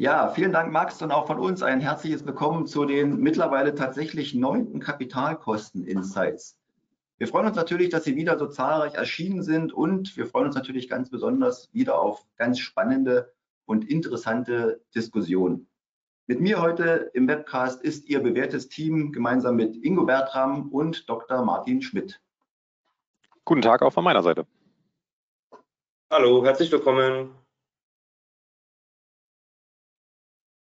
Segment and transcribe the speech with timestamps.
[0.00, 4.34] Ja, vielen Dank, Max, und auch von uns ein herzliches Willkommen zu den mittlerweile tatsächlich
[4.34, 6.58] neunten Kapitalkosten-Insights.
[7.18, 10.54] Wir freuen uns natürlich, dass Sie wieder so zahlreich erschienen sind und wir freuen uns
[10.54, 13.34] natürlich ganz besonders wieder auf ganz spannende
[13.66, 15.68] und interessante Diskussionen.
[16.26, 21.44] Mit mir heute im Webcast ist Ihr bewährtes Team gemeinsam mit Ingo Bertram und Dr.
[21.44, 22.22] Martin Schmidt.
[23.44, 24.46] Guten Tag auch von meiner Seite.
[26.10, 27.39] Hallo, herzlich willkommen.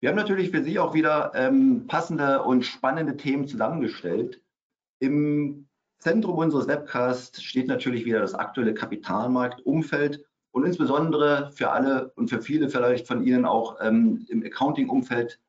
[0.04, 4.42] Wir haben natürlich für Sie auch wieder ähm, passende und spannende Themen zusammengestellt.
[5.00, 12.30] Im Zentrum unseres Webcasts steht natürlich wieder das aktuelle Kapitalmarktumfeld und insbesondere für alle und
[12.30, 15.40] für viele vielleicht von Ihnen auch ähm, im Accounting-Umfeld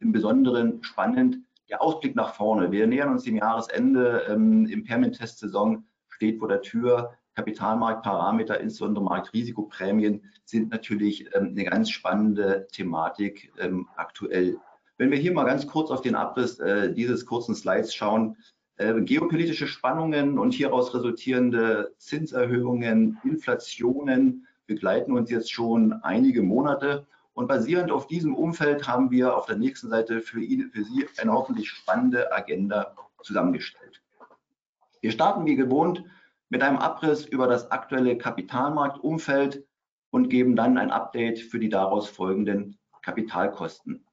[0.00, 1.38] im Besonderen spannend
[1.70, 2.70] der Ausblick nach vorne.
[2.70, 7.14] Wir nähern uns dem Jahresende, ähm, Impairment-Test-Saison steht vor der Tür.
[7.34, 14.58] Kapitalmarktparameter, insbesondere Marktrisikoprämien, sind natürlich ähm, eine ganz spannende Thematik ähm, aktuell.
[14.98, 18.36] Wenn wir hier mal ganz kurz auf den Abriss äh, dieses kurzen Slides schauen,
[18.76, 27.06] äh, geopolitische Spannungen und hieraus resultierende Zinserhöhungen, Inflationen begleiten uns jetzt schon einige Monate.
[27.34, 31.06] Und basierend auf diesem Umfeld haben wir auf der nächsten Seite für, ihn, für Sie
[31.18, 34.02] eine hoffentlich spannende Agenda zusammengestellt.
[35.00, 36.04] Wir starten wie gewohnt
[36.52, 39.64] mit einem Abriss über das aktuelle Kapitalmarktumfeld
[40.10, 44.04] und geben dann ein Update für die daraus folgenden Kapitalkosten.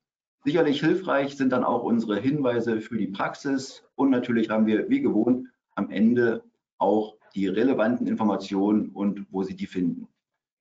[0.45, 5.01] Sicherlich hilfreich sind dann auch unsere Hinweise für die Praxis und natürlich haben wir wie
[5.01, 6.45] gewohnt am Ende
[6.77, 10.07] auch die relevanten Informationen und wo Sie die finden.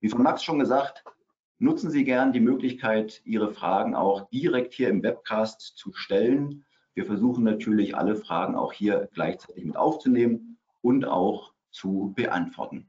[0.01, 1.05] Wie von Max schon gesagt,
[1.61, 6.65] nutzen Sie gern die Möglichkeit, Ihre Fragen auch direkt hier im Webcast zu stellen.
[6.95, 12.89] Wir versuchen natürlich alle Fragen auch hier gleichzeitig mit aufzunehmen und auch zu beantworten.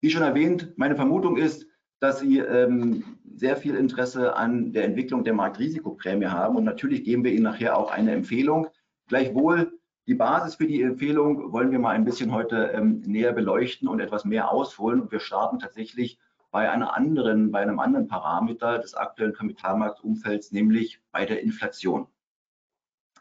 [0.00, 1.66] Wie schon erwähnt, meine Vermutung ist,
[2.00, 7.24] dass Sie ähm, sehr viel Interesse an der Entwicklung der Marktrisikoprämie haben und natürlich geben
[7.24, 8.68] wir Ihnen nachher auch eine Empfehlung.
[9.08, 13.88] Gleichwohl die Basis für die Empfehlung wollen wir mal ein bisschen heute ähm, näher beleuchten
[13.88, 15.02] und etwas mehr ausholen.
[15.02, 16.18] Und wir starten tatsächlich
[16.50, 22.06] bei einer anderen, bei einem anderen Parameter des aktuellen Kapitalmarktumfelds, nämlich bei der Inflation.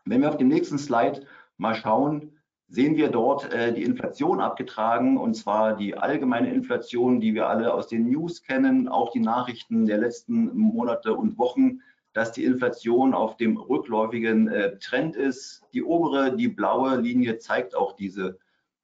[0.06, 1.26] Wenn wir auf dem nächsten Slide
[1.58, 2.37] mal schauen,
[2.70, 7.74] sehen wir dort äh, die Inflation abgetragen und zwar die allgemeine Inflation, die wir alle
[7.74, 11.82] aus den News kennen, auch die Nachrichten der letzten Monate und Wochen,
[12.14, 15.64] dass die Inflation auf dem rückläufigen äh, Trend ist.
[15.74, 18.38] Die obere, die blaue Linie zeigt auch diese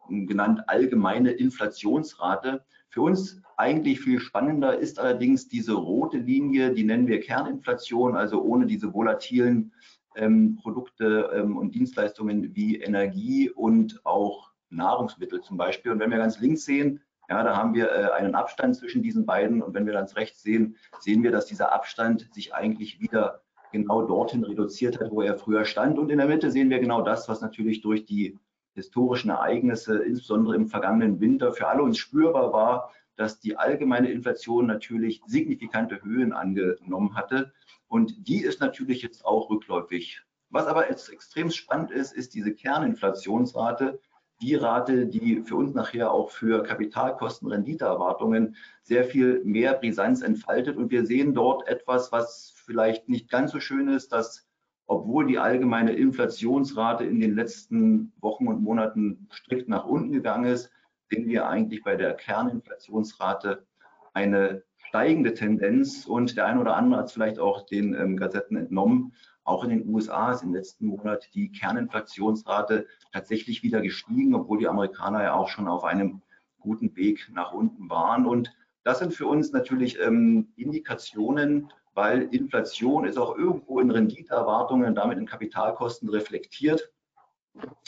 [0.09, 2.63] äh, genannt allgemeine Inflationsrate.
[2.89, 8.41] Für uns eigentlich viel spannender ist allerdings diese rote Linie, die nennen wir Kerninflation, also
[8.41, 9.73] ohne diese volatilen
[10.15, 15.91] ähm, Produkte ähm, und Dienstleistungen wie Energie und auch Nahrungsmittel zum Beispiel.
[15.91, 19.25] Und wenn wir ganz links sehen, ja, da haben wir äh, einen Abstand zwischen diesen
[19.25, 19.61] beiden.
[19.61, 23.41] Und wenn wir ganz rechts sehen, sehen wir, dass dieser Abstand sich eigentlich wieder
[23.71, 25.97] genau dorthin reduziert hat, wo er früher stand.
[25.97, 28.39] Und in der Mitte sehen wir genau das, was natürlich durch die
[28.75, 34.65] historischen Ereignisse, insbesondere im vergangenen Winter, für alle uns spürbar war, dass die allgemeine Inflation
[34.65, 37.53] natürlich signifikante Höhen angenommen hatte.
[37.93, 40.23] Und die ist natürlich jetzt auch rückläufig.
[40.49, 43.99] Was aber jetzt extrem spannend ist, ist diese Kerninflationsrate,
[44.41, 50.75] die Rate, die für uns nachher auch für Kapitalkosten, Renditeerwartungen sehr viel mehr Brisanz entfaltet.
[50.75, 54.47] Und wir sehen dort etwas, was vielleicht nicht ganz so schön ist, dass
[54.87, 60.71] obwohl die allgemeine Inflationsrate in den letzten Wochen und Monaten strikt nach unten gegangen ist,
[61.11, 63.67] sehen wir eigentlich bei der Kerninflationsrate
[64.15, 68.55] eine steigende Tendenz und der eine oder andere hat es vielleicht auch den ähm, Gazetten
[68.55, 69.13] entnommen.
[69.43, 74.67] Auch in den USA ist im letzten Monat die Kerninflationsrate tatsächlich wieder gestiegen, obwohl die
[74.67, 76.21] Amerikaner ja auch schon auf einem
[76.59, 78.27] guten Weg nach unten waren.
[78.27, 84.89] Und das sind für uns natürlich ähm, Indikationen, weil Inflation ist auch irgendwo in Renditeerwartungen
[84.89, 86.91] und damit in Kapitalkosten reflektiert.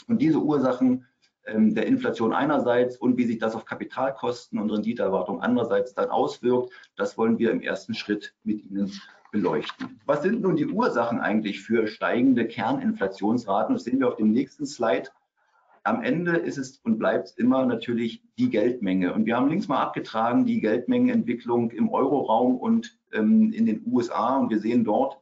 [0.08, 1.06] Und diese Ursachen
[1.46, 6.72] der Inflation einerseits und wie sich das auf Kapitalkosten und Renditeerwartung andererseits dann auswirkt.
[6.96, 8.92] Das wollen wir im ersten Schritt mit Ihnen
[9.30, 10.00] beleuchten.
[10.06, 13.74] Was sind nun die Ursachen eigentlich für steigende Kerninflationsraten?
[13.74, 15.10] Das sehen wir auf dem nächsten Slide.
[15.84, 19.14] Am Ende ist es und bleibt es immer natürlich die Geldmenge.
[19.14, 24.36] Und wir haben links mal abgetragen die Geldmengenentwicklung im Euroraum und ähm, in den USA.
[24.38, 25.20] Und wir sehen dort,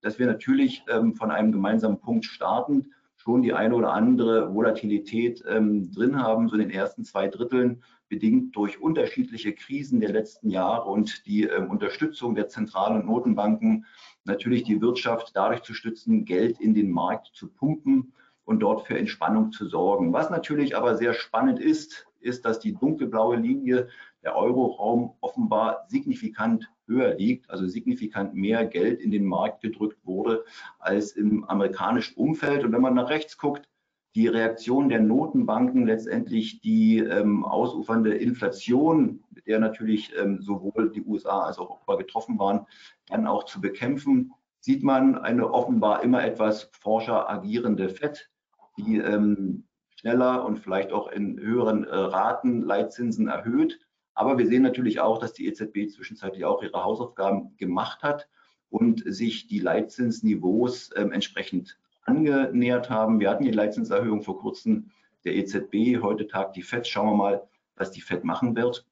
[0.00, 2.94] dass wir natürlich ähm, von einem gemeinsamen Punkt starten
[3.26, 7.82] schon die eine oder andere Volatilität ähm, drin haben, so in den ersten zwei Dritteln,
[8.08, 13.84] bedingt durch unterschiedliche Krisen der letzten Jahre und die ähm, Unterstützung der Zentral- und Notenbanken,
[14.22, 18.12] natürlich die Wirtschaft dadurch zu stützen, Geld in den Markt zu pumpen
[18.44, 20.12] und dort für Entspannung zu sorgen.
[20.12, 23.88] Was natürlich aber sehr spannend ist, ist, dass die dunkelblaue Linie
[24.22, 30.44] der Euroraum offenbar signifikant höher liegt, also signifikant mehr Geld in den Markt gedrückt wurde
[30.78, 32.64] als im amerikanischen Umfeld.
[32.64, 33.68] Und wenn man nach rechts guckt,
[34.16, 41.02] die Reaktion der Notenbanken, letztendlich die ähm, ausufernde Inflation, mit der natürlich ähm, sowohl die
[41.02, 42.66] USA als auch Europa getroffen waren,
[43.08, 48.30] dann auch zu bekämpfen, sieht man eine offenbar immer etwas forscher agierende FED,
[48.78, 49.64] die ähm,
[49.96, 53.85] schneller und vielleicht auch in höheren äh, Raten Leitzinsen erhöht.
[54.16, 58.28] Aber wir sehen natürlich auch, dass die EZB zwischenzeitlich auch ihre Hausaufgaben gemacht hat
[58.70, 63.20] und sich die Leitzinsniveaus äh, entsprechend angenähert haben.
[63.20, 64.90] Wir hatten die Leitzinserhöhung vor kurzem
[65.24, 66.86] der EZB, heute tagt die FED.
[66.86, 68.86] Schauen wir mal, was die FED machen wird.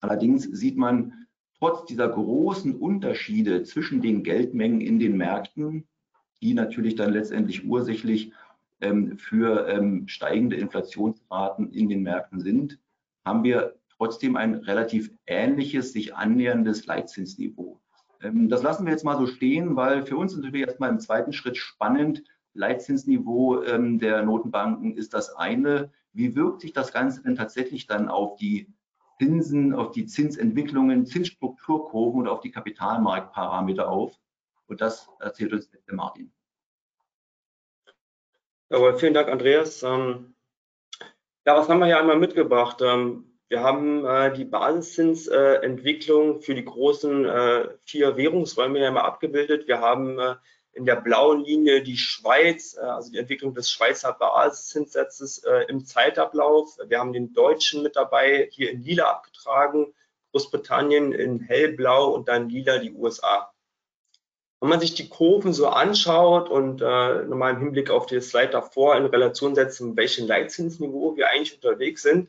[0.00, 1.26] Allerdings sieht man
[1.58, 5.88] trotz dieser großen Unterschiede zwischen den Geldmengen in den Märkten,
[6.42, 8.32] die natürlich dann letztendlich ursächlich
[8.82, 12.78] ähm, für ähm, steigende Inflationsraten in den Märkten sind,
[13.24, 17.80] haben wir trotzdem ein relativ ähnliches, sich annäherndes Leitzinsniveau.
[18.22, 21.32] Ähm, das lassen wir jetzt mal so stehen, weil für uns natürlich erstmal im zweiten
[21.32, 22.22] Schritt spannend,
[22.54, 25.92] Leitzinsniveau ähm, der Notenbanken ist das eine.
[26.12, 28.72] Wie wirkt sich das Ganze denn tatsächlich dann auf die
[29.18, 34.18] Zinsen, auf die Zinsentwicklungen, Zinsstrukturkurven und auf die Kapitalmarktparameter auf?
[34.66, 36.32] Und das erzählt uns der Martin.
[38.70, 39.82] Jawohl, vielen Dank, Andreas.
[39.82, 40.34] Ähm,
[41.46, 42.82] ja, was haben wir hier einmal mitgebracht?
[43.48, 49.66] Wir haben äh, die Basiszinsentwicklung für die großen äh, vier Währungsräume ja mal abgebildet.
[49.66, 50.34] Wir haben äh,
[50.72, 55.86] in der blauen Linie die Schweiz, äh, also die Entwicklung des Schweizer Basiszinssatzes äh, im
[55.86, 56.76] Zeitablauf.
[56.86, 59.94] Wir haben den Deutschen mit dabei, hier in lila abgetragen,
[60.32, 63.50] Großbritannien in hellblau und dann lila die USA.
[64.60, 68.50] Wenn man sich die Kurven so anschaut und äh, nochmal im Hinblick auf die Slide
[68.50, 72.28] davor in Relation setzen, welchen Leitzinsniveau wir eigentlich unterwegs sind,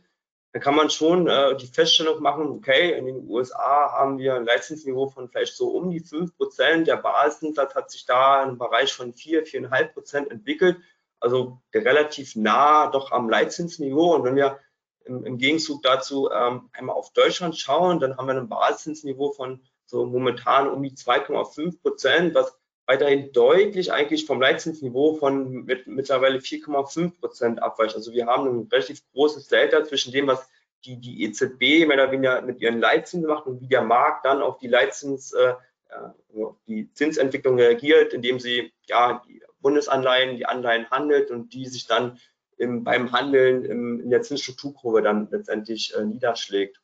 [0.51, 4.45] dann kann man schon äh, die Feststellung machen, okay, in den USA haben wir ein
[4.45, 6.87] Leitzinsniveau von vielleicht so um die 5 Prozent.
[6.87, 10.77] Der Basiszins hat sich da im Bereich von 4, 4,5 Prozent entwickelt.
[11.19, 14.15] Also relativ nah doch am Leitzinsniveau.
[14.15, 14.59] Und wenn wir
[15.05, 19.61] im, im Gegenzug dazu ähm, einmal auf Deutschland schauen, dann haben wir ein Basiszinsniveau von
[19.85, 22.58] so momentan um die 2,5 Prozent, was
[22.89, 27.95] weiterhin deutlich eigentlich vom Leitzinsniveau von mit, mittlerweile 4,5 Prozent abweicht.
[27.95, 30.49] Also wir haben ein relativ großes Delta zwischen dem, was
[30.85, 34.41] die, die EZB mehr oder weniger mit ihren Leitzinsen macht und wie der Markt dann
[34.41, 35.53] auf die Leitzins, äh,
[36.67, 42.19] die Zinsentwicklung reagiert, indem sie ja die Bundesanleihen, die Anleihen handelt und die sich dann
[42.57, 46.81] im, beim Handeln im, in der Zinsstrukturkurve dann letztendlich äh, niederschlägt.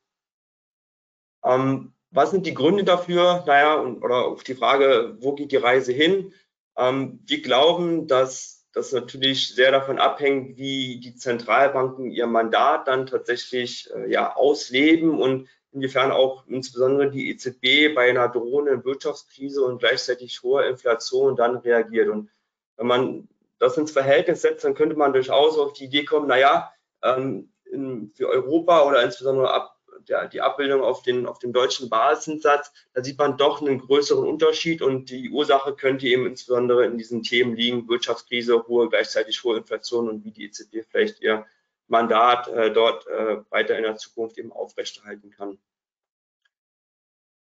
[1.43, 3.43] Ähm, was sind die Gründe dafür?
[3.45, 6.33] Naja, oder auf die Frage, wo geht die Reise hin?
[6.77, 13.05] Ähm, wir glauben, dass das natürlich sehr davon abhängt, wie die Zentralbanken ihr Mandat dann
[13.05, 19.79] tatsächlich äh, ja, ausleben und inwiefern auch insbesondere die EZB bei einer drohenden Wirtschaftskrise und
[19.79, 22.09] gleichzeitig hoher Inflation dann reagiert.
[22.09, 22.29] Und
[22.77, 23.27] wenn man
[23.59, 26.71] das ins Verhältnis setzt, dann könnte man durchaus auf die Idee kommen, naja,
[27.03, 29.74] ähm, in, für Europa oder insbesondere ab
[30.05, 34.27] der, die Abbildung auf, den, auf dem deutschen Basissatz, da sieht man doch einen größeren
[34.27, 39.57] Unterschied und die Ursache könnte eben insbesondere in diesen Themen liegen, Wirtschaftskrise, hohe, gleichzeitig hohe
[39.57, 41.45] Inflation und wie die EZB vielleicht ihr
[41.87, 45.59] Mandat äh, dort äh, weiter in der Zukunft eben aufrechterhalten kann.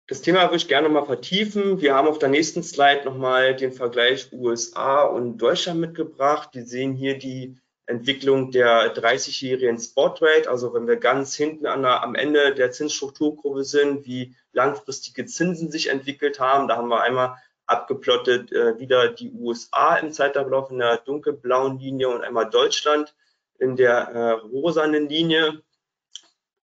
[0.09, 1.81] Das Thema würde ich gerne nochmal vertiefen.
[1.81, 6.51] Wir haben auf der nächsten Slide nochmal den Vergleich USA und Deutschland mitgebracht.
[6.55, 12.03] Die sehen hier die Entwicklung der 30-jährigen Spotrate, also wenn wir ganz hinten an der,
[12.03, 16.67] am Ende der Zinsstrukturkurve sind, wie langfristige Zinsen sich entwickelt haben.
[16.67, 22.09] Da haben wir einmal abgeplottet äh, wieder die USA im Zeitablauf in der dunkelblauen Linie
[22.09, 23.15] und einmal Deutschland
[23.59, 25.63] in der äh, rosanen Linie.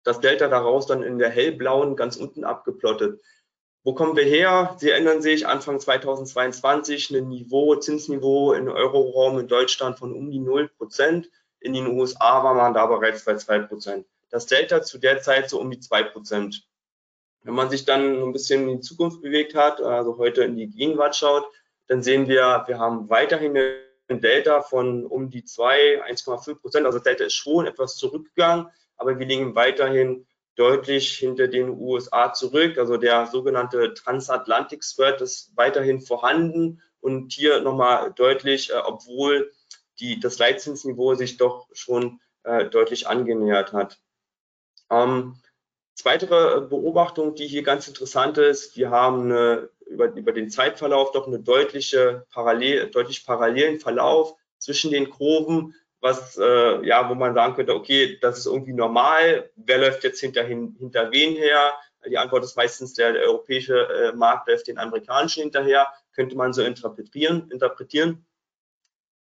[0.04, 3.20] Das Delta daraus dann in der hellblauen ganz unten abgeplottet.
[3.88, 4.76] Wo kommen wir her?
[4.78, 10.40] Sie ändern sich Anfang 2022 ein Niveau, Zinsniveau im Euroraum in Deutschland von um die
[10.40, 11.30] 0 Prozent.
[11.58, 14.06] In den USA war man da bereits bei 2 Prozent.
[14.28, 16.68] Das Delta zu der Zeit so um die 2 Prozent.
[17.44, 20.68] Wenn man sich dann ein bisschen in die Zukunft bewegt hat, also heute in die
[20.68, 21.46] Gegenwart schaut,
[21.86, 26.84] dann sehen wir, wir haben weiterhin ein Delta von um die 2, 1,5 Prozent.
[26.84, 28.66] Also das Delta ist schon etwas zurückgegangen,
[28.98, 30.26] aber wir liegen weiterhin
[30.58, 32.78] deutlich hinter den USA zurück.
[32.78, 39.52] Also der sogenannte Transatlantic Spread ist weiterhin vorhanden und hier nochmal deutlich, äh, obwohl
[40.00, 43.98] die, das Leitzinsniveau sich doch schon äh, deutlich angenähert hat.
[44.90, 45.40] Ähm,
[46.04, 51.26] Weitere Beobachtung, die hier ganz interessant ist, wir haben eine, über, über den Zeitverlauf doch
[51.26, 57.54] eine deutliche parallel, deutlich parallelen Verlauf zwischen den Kurven was, äh, ja, wo man sagen
[57.54, 61.74] könnte, okay, das ist irgendwie normal, wer läuft jetzt hinter, hinter wen her,
[62.08, 66.52] Die Antwort ist meistens, der, der europäische äh, Markt läuft den amerikanischen hinterher, könnte man
[66.52, 67.50] so interpretieren.
[67.50, 68.24] interpretieren.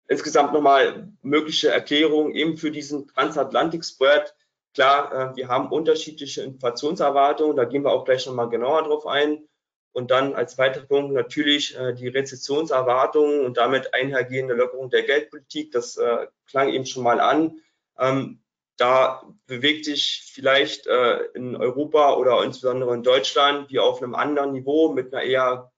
[0.07, 4.35] Insgesamt nochmal mögliche Erklärungen eben für diesen Transatlantik-Spread.
[4.73, 9.47] Klar, äh, wir haben unterschiedliche Inflationserwartungen, da gehen wir auch gleich nochmal genauer drauf ein.
[9.93, 15.71] Und dann als weiterer Punkt natürlich äh, die Rezessionserwartungen und damit einhergehende Lockerung der Geldpolitik.
[15.71, 17.59] Das äh, klang eben schon mal an.
[17.97, 18.41] Ähm,
[18.77, 24.53] da bewegt sich vielleicht äh, in Europa oder insbesondere in Deutschland wie auf einem anderen
[24.53, 25.71] Niveau mit einer eher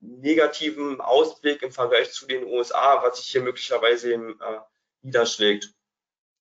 [0.00, 4.58] negativen Ausblick im Vergleich zu den USA, was sich hier möglicherweise eben, äh,
[5.02, 5.72] niederschlägt.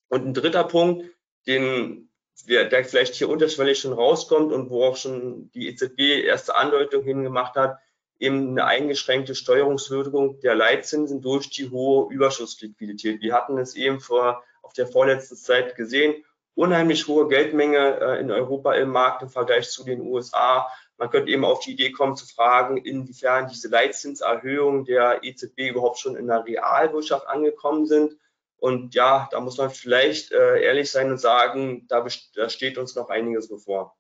[0.10, 1.06] Und ein dritter Punkt,
[1.46, 2.11] den
[2.48, 7.56] der vielleicht hier unterschwellig schon rauskommt und wo auch schon die EZB erste Andeutung hingemacht
[7.56, 7.78] hat,
[8.20, 13.22] eben eine eingeschränkte Steuerungswirkung der Leitzinsen durch die hohe Überschussliquidität.
[13.22, 18.32] Wir hatten es eben vor, auf der vorletzten Zeit gesehen, unheimlich hohe Geldmenge äh, in
[18.32, 20.68] Europa im Markt im Vergleich zu den USA.
[20.98, 25.98] Man könnte eben auf die Idee kommen zu fragen, inwiefern diese Leitzinserhöhungen der EZB überhaupt
[25.98, 28.16] schon in der Realwirtschaft angekommen sind
[28.62, 32.96] und ja, da muss man vielleicht äh, ehrlich sein und sagen, da, da steht uns
[32.96, 33.98] noch einiges bevor.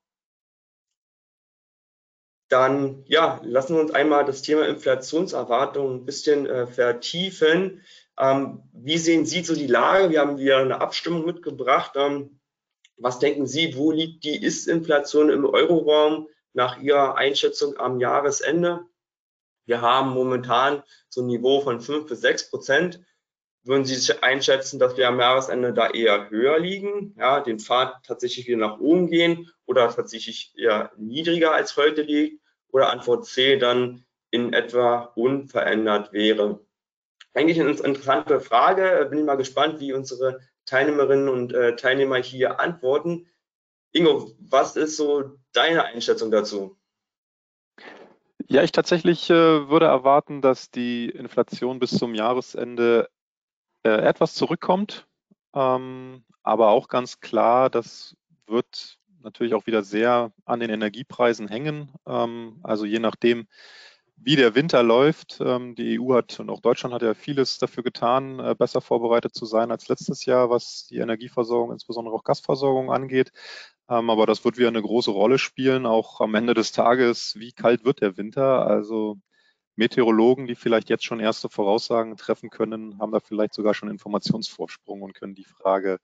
[2.47, 7.81] Dann ja, lassen wir uns einmal das Thema Inflationserwartung ein bisschen äh, vertiefen.
[8.19, 10.11] Ähm, wie sehen Sie so die Lage?
[10.11, 11.93] Wir haben wieder eine Abstimmung mitgebracht.
[11.95, 12.39] Ähm,
[12.97, 18.81] was denken Sie, wo liegt die Ist-Inflation im Euroraum nach Ihrer Einschätzung am Jahresende?
[19.65, 23.01] Wir haben momentan so ein Niveau von fünf bis sechs Prozent
[23.63, 28.47] würden Sie einschätzen, dass wir am Jahresende da eher höher liegen, ja, den Pfad tatsächlich
[28.47, 32.41] wieder nach oben gehen oder tatsächlich eher niedriger als heute liegt
[32.71, 36.59] oder Antwort C dann in etwa unverändert wäre.
[37.33, 39.07] Eigentlich eine interessante Frage.
[39.09, 43.27] Bin ich mal gespannt, wie unsere Teilnehmerinnen und äh, Teilnehmer hier antworten.
[43.93, 46.77] Ingo, was ist so deine Einschätzung dazu?
[48.47, 53.09] Ja, ich tatsächlich äh, würde erwarten, dass die Inflation bis zum Jahresende
[53.83, 55.07] äh, etwas zurückkommt.
[55.53, 58.15] Ähm, aber auch ganz klar, das
[58.47, 61.91] wird natürlich auch wieder sehr an den Energiepreisen hängen.
[62.07, 63.47] Ähm, also je nachdem,
[64.23, 65.39] wie der Winter läuft.
[65.41, 69.33] Ähm, die EU hat und auch Deutschland hat ja vieles dafür getan, äh, besser vorbereitet
[69.33, 73.31] zu sein als letztes Jahr, was die Energieversorgung, insbesondere auch Gasversorgung angeht.
[73.89, 77.51] Ähm, aber das wird wieder eine große Rolle spielen, auch am Ende des Tages, wie
[77.51, 78.65] kalt wird der Winter.
[78.67, 79.17] Also
[79.81, 85.01] Meteorologen, die vielleicht jetzt schon erste Voraussagen treffen können, haben da vielleicht sogar schon Informationsvorsprung
[85.01, 85.97] und können die Frage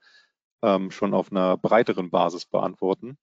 [0.63, 3.19] ähm, schon auf einer breiteren Basis beantworten.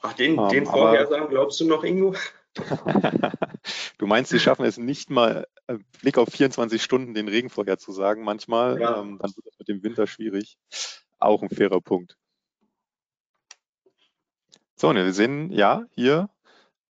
[0.00, 2.14] Ach, den, ähm, den Vorhersagen glaubst du noch, Ingo?
[3.98, 8.22] du meinst, sie schaffen es nicht mal, äh, Blick auf 24 Stunden den Regen vorherzusagen
[8.22, 8.80] manchmal.
[8.80, 9.00] Ja.
[9.00, 10.56] Ähm, dann wird es mit dem Winter schwierig.
[11.18, 12.16] Auch ein fairer Punkt.
[14.76, 16.30] So, und wir sehen ja hier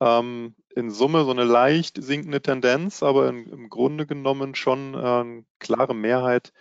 [0.01, 4.99] ähm, in Summe so eine leicht sinkende Tendenz, aber in, im Grunde genommen schon äh,
[4.99, 6.53] eine klare Mehrheit,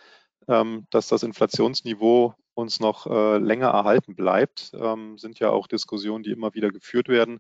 [0.48, 4.72] ähm, dass das Inflationsniveau uns noch äh, länger erhalten bleibt.
[4.74, 7.40] Ähm, sind ja auch Diskussionen, die immer wieder geführt werden,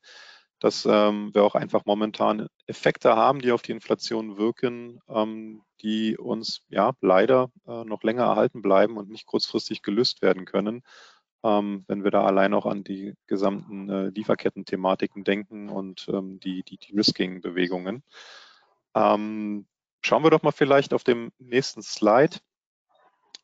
[0.59, 4.99] dass ähm, wir auch einfach momentan Effekte haben, die auf die Inflation wirken,
[5.81, 10.81] die uns ja leider äh, noch länger erhalten bleiben und nicht kurzfristig gelöst werden können
[11.43, 16.63] ähm, wenn wir da allein auch an die gesamten äh, Lieferketten-Thematiken denken und ähm, die,
[16.63, 18.03] die, die Risking-Bewegungen.
[18.95, 19.65] Ähm,
[20.01, 22.37] schauen wir doch mal vielleicht auf dem nächsten Slide.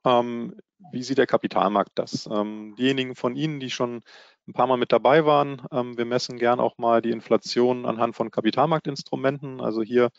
[0.05, 0.55] Ähm,
[0.91, 2.27] wie sieht der Kapitalmarkt das?
[2.31, 4.01] Ähm, diejenigen von Ihnen, die schon
[4.47, 8.15] ein paar Mal mit dabei waren, ähm, wir messen gern auch mal die Inflation anhand
[8.15, 10.11] von Kapitalmarktinstrumenten, also hier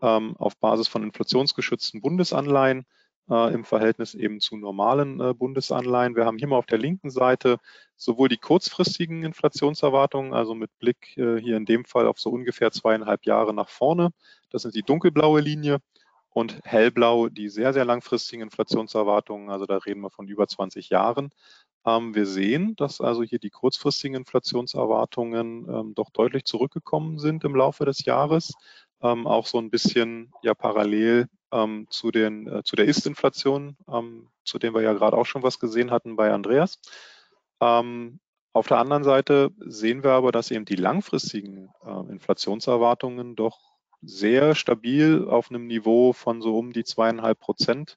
[0.00, 2.84] auf Basis von inflationsgeschützten Bundesanleihen
[3.30, 6.16] äh, im Verhältnis eben zu normalen äh, Bundesanleihen.
[6.16, 7.58] Wir haben hier mal auf der linken Seite
[7.96, 12.70] sowohl die kurzfristigen Inflationserwartungen, also mit Blick äh, hier in dem Fall auf so ungefähr
[12.70, 14.10] zweieinhalb Jahre nach vorne.
[14.50, 15.78] Das ist die dunkelblaue Linie
[16.30, 19.50] und hellblau die sehr, sehr langfristigen Inflationserwartungen.
[19.50, 21.30] Also da reden wir von über 20 Jahren.
[21.86, 27.54] Ähm, wir sehen, dass also hier die kurzfristigen Inflationserwartungen ähm, doch deutlich zurückgekommen sind im
[27.54, 28.52] Laufe des Jahres.
[29.02, 34.28] Ähm, auch so ein bisschen ja parallel ähm, zu, den, äh, zu der Ist-Inflation, ähm,
[34.44, 36.80] zu dem wir ja gerade auch schon was gesehen hatten bei Andreas.
[37.60, 38.18] Ähm,
[38.52, 43.60] auf der anderen Seite sehen wir aber, dass eben die langfristigen äh, Inflationserwartungen doch
[44.02, 47.96] sehr stabil auf einem Niveau von so um die zweieinhalb Prozent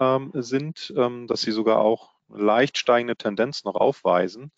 [0.00, 4.50] ähm, sind, ähm, dass sie sogar auch leicht steigende Tendenz noch aufweisen.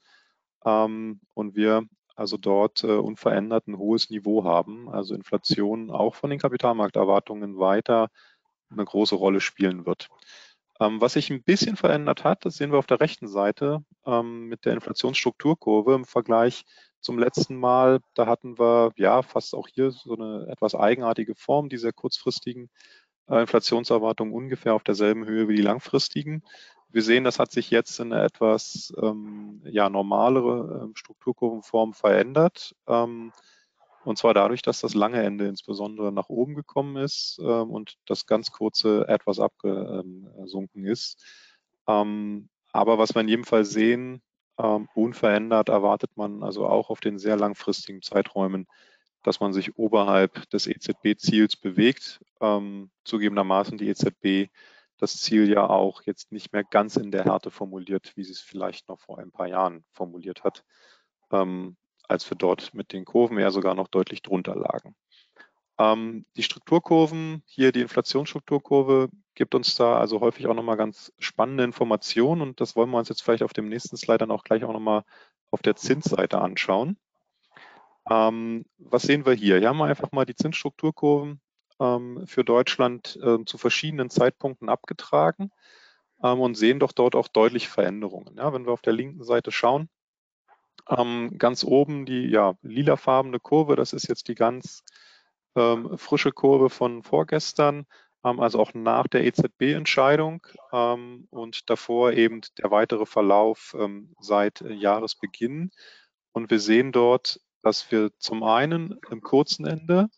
[0.65, 1.85] Ähm, und wir
[2.19, 8.09] also dort äh, unverändert ein hohes Niveau haben, also Inflation auch von den Kapitalmarkterwartungen weiter
[8.71, 10.09] eine große Rolle spielen wird.
[10.81, 14.47] Ähm, was sich ein bisschen verändert hat, das sehen wir auf der rechten Seite ähm,
[14.47, 16.65] mit der Inflationsstrukturkurve im Vergleich
[17.01, 18.01] zum letzten Mal.
[18.15, 22.69] Da hatten wir ja fast auch hier so eine etwas eigenartige Form, die sehr kurzfristigen
[23.29, 26.43] äh, Inflationserwartungen ungefähr auf derselben Höhe wie die langfristigen.
[26.91, 32.75] Wir sehen, das hat sich jetzt in eine etwas ähm, ja, normalere ähm, Strukturkurvenform verändert.
[32.87, 33.33] Ähm,
[34.05, 38.25] und zwar dadurch, dass das lange Ende insbesondere nach oben gekommen ist ähm, und das
[38.25, 41.23] ganz kurze etwas abgesunken ist.
[41.87, 44.23] Ähm, aber was wir in jedem Fall sehen,
[44.57, 48.67] ähm, unverändert erwartet man also auch auf den sehr langfristigen Zeiträumen,
[49.25, 52.21] dass man sich oberhalb des EZB-Ziels bewegt.
[53.05, 54.49] Zugegebenermaßen die EZB
[54.99, 58.41] das Ziel ja auch jetzt nicht mehr ganz in der Härte formuliert, wie sie es
[58.41, 60.65] vielleicht noch vor ein paar Jahren formuliert hat,
[61.31, 61.77] ähm,
[62.09, 64.97] als wir dort mit den Kurven eher sogar noch deutlich drunter lagen.
[65.79, 71.63] Ähm, die Strukturkurven, hier die Inflationsstrukturkurve, gibt uns da also häufig auch nochmal ganz spannende
[71.63, 74.65] Informationen und das wollen wir uns jetzt vielleicht auf dem nächsten Slide dann auch gleich
[74.65, 75.05] auch nochmal
[75.53, 76.99] auf der Zinsseite anschauen.
[78.11, 79.59] Ähm, was sehen wir hier?
[79.59, 81.41] Hier haben wir einfach mal die Zinsstrukturkurven
[81.81, 85.51] ähm, für Deutschland äh, zu verschiedenen Zeitpunkten abgetragen
[86.23, 88.37] ähm, und sehen doch dort auch deutlich Veränderungen.
[88.37, 89.89] Ja, wenn wir auf der linken Seite schauen,
[90.89, 94.83] ähm, ganz oben die ja, lilafarbene Kurve, das ist jetzt die ganz
[95.57, 97.87] ähm, frische Kurve von vorgestern,
[98.25, 103.77] ähm, also auch nach der EZB-Entscheidung ähm, und davor eben der weitere Verlauf
[104.21, 105.71] seit Jahresbeginn.
[106.33, 110.09] Und wir sehen dort, dass wir zum einen im kurzen Ende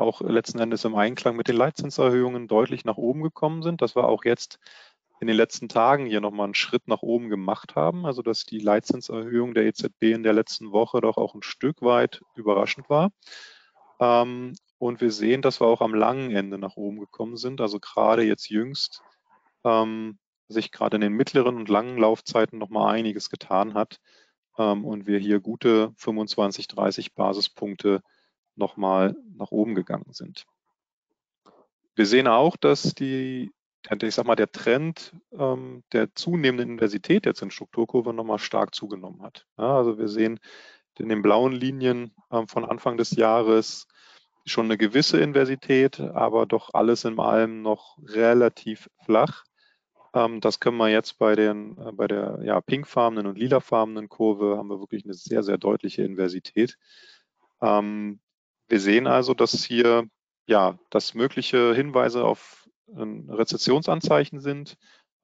[0.00, 3.82] auch letzten Endes im Einklang mit den Leitzinserhöhungen deutlich nach oben gekommen sind.
[3.82, 4.58] Das war auch jetzt
[5.20, 8.06] in den letzten Tagen hier nochmal einen Schritt nach oben gemacht haben.
[8.06, 12.22] Also dass die Leitzinserhöhung der EZB in der letzten Woche doch auch ein Stück weit
[12.34, 13.10] überraschend war.
[14.00, 17.60] Ähm, und wir sehen, dass wir auch am langen Ende nach oben gekommen sind.
[17.60, 19.02] Also gerade jetzt jüngst
[19.64, 24.00] ähm, sich gerade in den mittleren und langen Laufzeiten nochmal einiges getan hat
[24.58, 28.02] ähm, und wir hier gute 25, 30 Basispunkte
[28.60, 30.46] nochmal nach oben gegangen sind.
[31.96, 33.50] Wir sehen auch, dass die,
[33.90, 39.22] ich sag mal, der Trend ähm, der zunehmenden Inversität jetzt in Strukturkurve nochmal stark zugenommen
[39.22, 39.46] hat.
[39.58, 40.38] Ja, also wir sehen
[40.98, 43.88] in den blauen Linien ähm, von Anfang des Jahres
[44.46, 49.44] schon eine gewisse Inversität, aber doch alles in allem noch relativ flach.
[50.14, 54.56] Ähm, das können wir jetzt bei, den, äh, bei der ja, pinkfarbenen und lilafarbenen Kurve
[54.56, 56.76] haben wir wirklich eine sehr, sehr deutliche Inversität.
[57.62, 58.20] Ähm,
[58.70, 60.08] wir sehen also, dass hier
[60.50, 64.76] ja, dass mögliche Hinweise auf ein Rezessionsanzeichen sind,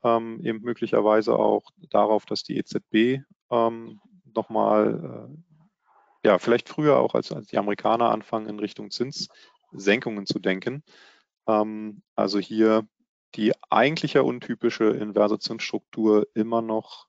[0.05, 5.33] ähm, eben möglicherweise auch darauf, dass die EZB ähm, nochmal,
[6.23, 10.85] äh, ja, vielleicht früher auch als, als, die Amerikaner anfangen, in Richtung Zinssenkungen zu denken.
[11.49, 12.87] Ähm, also hier
[13.35, 17.09] die eigentlich ja untypische inverse Zinsstruktur immer noch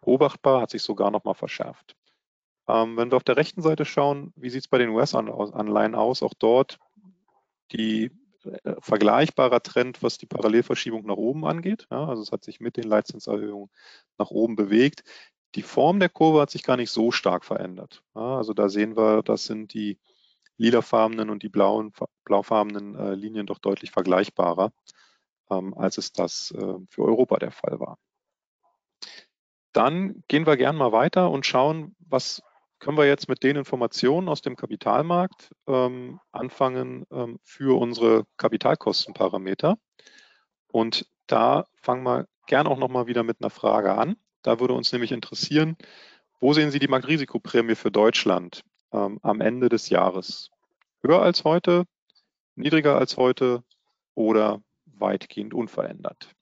[0.00, 1.97] beobachtbar, hat sich sogar nochmal verschärft.
[2.68, 6.22] Ähm, wenn wir auf der rechten Seite schauen, wie sieht es bei den US-Anleihen aus?
[6.22, 6.78] Auch dort
[7.72, 8.10] die
[8.44, 11.86] äh, vergleichbarer Trend, was die Parallelverschiebung nach oben angeht.
[11.90, 13.70] Ja, also es hat sich mit den Leitzinserhöhungen
[14.18, 15.02] nach oben bewegt.
[15.54, 18.02] Die Form der Kurve hat sich gar nicht so stark verändert.
[18.14, 19.98] Ja, also da sehen wir, das sind die
[20.58, 21.92] lilafarbenen und die blauen,
[22.24, 24.72] blaufarbenen äh, Linien doch deutlich vergleichbarer,
[25.50, 27.96] ähm, als es das äh, für Europa der Fall war.
[29.72, 32.42] Dann gehen wir gern mal weiter und schauen, was
[32.78, 39.76] können wir jetzt mit den Informationen aus dem Kapitalmarkt ähm, anfangen ähm, für unsere Kapitalkostenparameter.
[40.68, 44.16] Und da fangen wir gern auch nochmal wieder mit einer Frage an.
[44.42, 45.76] Da würde uns nämlich interessieren,
[46.40, 48.62] wo sehen Sie die Marktrisikoprämie für Deutschland
[48.92, 50.50] ähm, am Ende des Jahres?
[51.02, 51.84] Höher als heute,
[52.54, 53.64] niedriger als heute
[54.14, 56.37] oder weitgehend unverändert?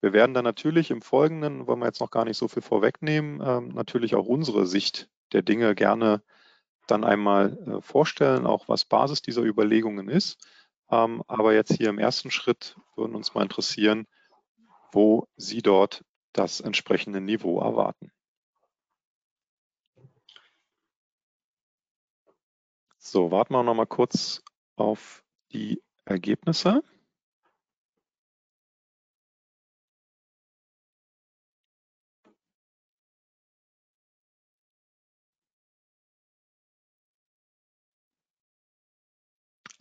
[0.00, 3.40] Wir werden dann natürlich im Folgenden, wollen wir jetzt noch gar nicht so viel vorwegnehmen,
[3.44, 6.22] ähm, natürlich auch unsere Sicht der Dinge gerne
[6.86, 10.38] dann einmal äh, vorstellen, auch was Basis dieser Überlegungen ist.
[10.90, 14.06] Ähm, aber jetzt hier im ersten Schritt würden uns mal interessieren,
[14.92, 18.10] wo Sie dort das entsprechende Niveau erwarten.
[22.98, 24.42] So, warten wir noch mal kurz
[24.76, 26.82] auf die Ergebnisse.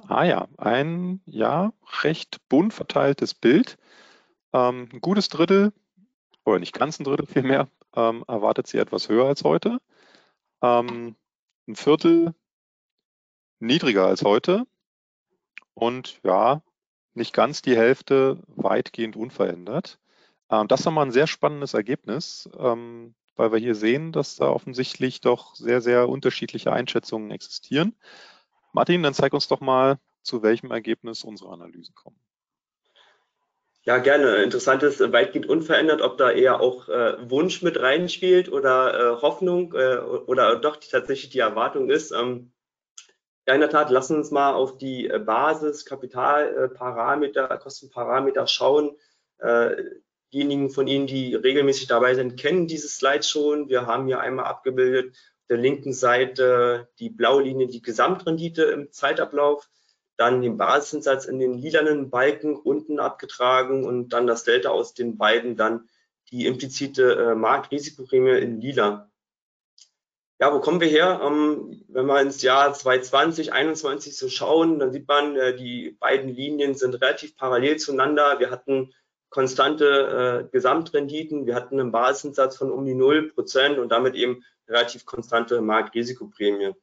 [0.09, 3.77] Ah ja, ein ja recht bunt verteiltes Bild.
[4.53, 5.73] Ähm, ein gutes Drittel,
[6.45, 9.79] oder nicht ganz ein Drittel vielmehr, ähm, erwartet sie etwas höher als heute.
[10.61, 11.15] Ähm,
[11.67, 12.33] ein Viertel
[13.59, 14.65] niedriger als heute.
[15.73, 16.61] Und ja,
[17.13, 19.99] nicht ganz die Hälfte weitgehend unverändert.
[20.49, 24.49] Ähm, das ist nochmal ein sehr spannendes Ergebnis, ähm, weil wir hier sehen, dass da
[24.49, 27.93] offensichtlich doch sehr, sehr unterschiedliche Einschätzungen existieren.
[28.77, 32.19] Martin, dann zeig uns doch mal, zu welchem Ergebnis unsere Analysen kommen.
[33.81, 34.43] Ja, gerne.
[34.43, 39.73] Interessant ist, weitgehend unverändert, ob da eher auch äh, Wunsch mit reinspielt oder äh, Hoffnung
[39.73, 42.11] äh, oder doch die, tatsächlich die Erwartung ist.
[42.11, 42.51] Ähm,
[43.47, 48.95] ja, in der Tat, lassen wir uns mal auf die äh, Basis, Kapitalparameter, Kostenparameter schauen.
[49.39, 49.75] Äh,
[50.31, 53.69] diejenigen von Ihnen, die regelmäßig dabei sind, kennen diese Slide schon.
[53.69, 55.15] Wir haben hier einmal abgebildet
[55.49, 59.69] der linken Seite die blaue Linie, die Gesamtrendite im Zeitablauf
[60.17, 65.17] dann den Basiszins in den lilanen Balken unten abgetragen und dann das Delta aus den
[65.17, 65.87] beiden dann
[66.31, 69.09] die implizite äh, Marktrisikoprämie in lila.
[70.39, 71.21] Ja, wo kommen wir her?
[71.23, 76.29] Ähm, wenn wir ins Jahr 2020, 2021 so schauen, dann sieht man, äh, die beiden
[76.29, 78.39] Linien sind relativ parallel zueinander.
[78.39, 78.93] Wir hatten
[79.29, 84.43] konstante äh, Gesamtrenditen, wir hatten einen Basiszins von um die 0 Prozent und damit eben
[84.67, 86.73] relativ konstante Marktrisikoprämie.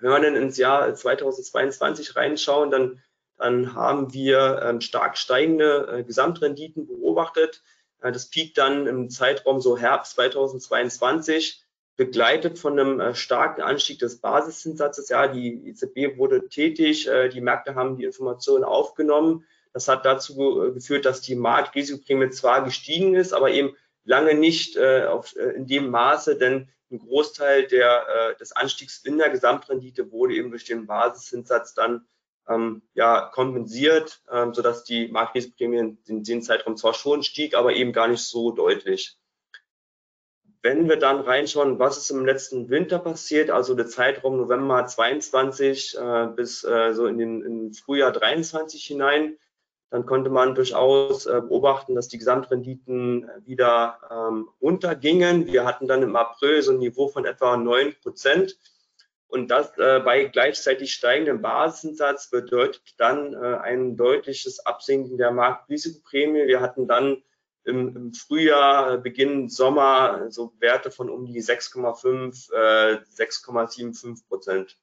[0.00, 3.02] Wenn wir dann ins Jahr 2022 reinschauen, dann,
[3.38, 7.62] dann haben wir ähm, stark steigende äh, Gesamtrenditen beobachtet.
[8.02, 11.62] Äh, das piekt dann im Zeitraum so Herbst 2022,
[11.96, 15.08] begleitet von einem äh, starken Anstieg des Basiszinssatzes.
[15.08, 19.46] Ja, die EZB wurde tätig, äh, die Märkte haben die Informationen aufgenommen.
[19.72, 24.76] Das hat dazu äh, geführt, dass die Marktrisikoprämie zwar gestiegen ist, aber eben lange nicht
[24.76, 29.30] äh, auf, äh, in dem Maße, denn ein Großteil der, äh, des Anstiegs in der
[29.30, 32.06] Gesamtrendite wurde eben durch den Basiszinssatz dann
[32.48, 37.92] ähm, ja, kompensiert, ähm, sodass die Marktrisikoprämie in den Zeitraum zwar schon stieg, aber eben
[37.92, 39.18] gar nicht so deutlich.
[40.62, 45.96] Wenn wir dann reinschauen, was ist im letzten Winter passiert, also der Zeitraum November 22
[45.96, 49.38] äh, bis äh, so in den in Frühjahr 23 hinein,
[49.90, 55.46] dann konnte man durchaus äh, beobachten, dass die Gesamtrenditen wieder ähm, runtergingen.
[55.46, 58.58] Wir hatten dann im April so ein Niveau von etwa 9 Prozent.
[59.28, 66.46] Und das äh, bei gleichzeitig steigendem Basiszins bedeutet dann äh, ein deutliches Absinken der Marktrisikoprämie.
[66.46, 67.22] Wir hatten dann
[67.64, 74.78] im, im Frühjahr, Beginn Sommer so Werte von um die 6,5, äh, 6,75 Prozent.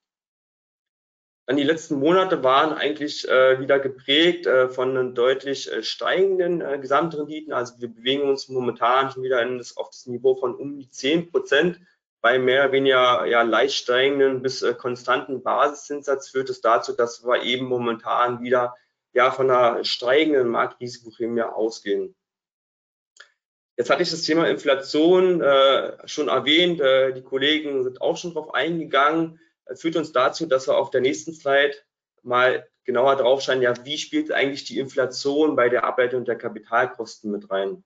[1.46, 6.62] Dann die letzten Monate waren eigentlich äh, wieder geprägt äh, von einen deutlich äh, steigenden
[6.62, 7.52] äh, Gesamtrenditen.
[7.52, 11.32] Also wir bewegen uns momentan schon wieder das, auf das Niveau von um die 10
[11.32, 11.82] Prozent.
[12.22, 17.26] Bei mehr oder weniger ja, leicht steigenden bis äh, konstanten Basiszinssatz führt es dazu, dass
[17.26, 18.78] wir eben momentan wieder
[19.12, 22.16] ja, von einer steigenden Marktrisikoprämie ausgehen.
[23.76, 26.80] Jetzt hatte ich das Thema Inflation äh, schon erwähnt.
[26.80, 29.42] Äh, die Kollegen sind auch schon darauf eingegangen
[29.76, 31.76] führt uns dazu, dass wir auf der nächsten Slide
[32.22, 37.32] mal genauer drauf schauen, ja, wie spielt eigentlich die Inflation bei der Ableitung der Kapitalkosten
[37.32, 37.84] mit rein?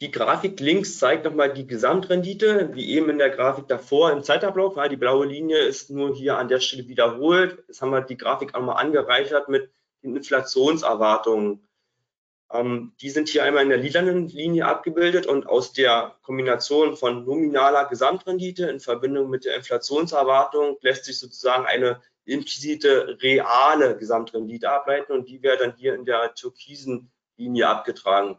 [0.00, 4.76] Die Grafik links zeigt nochmal die Gesamtrendite, wie eben in der Grafik davor im Zeitablauf.
[4.76, 7.64] Ja, die blaue Linie ist nur hier an der Stelle wiederholt.
[7.66, 9.72] Jetzt haben wir die Grafik auch mal angereichert mit
[10.04, 11.67] den Inflationserwartungen.
[12.50, 17.24] Ähm, die sind hier einmal in der lilanen Linie abgebildet und aus der Kombination von
[17.24, 25.12] nominaler Gesamtrendite in Verbindung mit der Inflationserwartung lässt sich sozusagen eine implizite reale Gesamtrendite ableiten
[25.12, 28.38] und die wäre dann hier in der türkisen Linie abgetragen.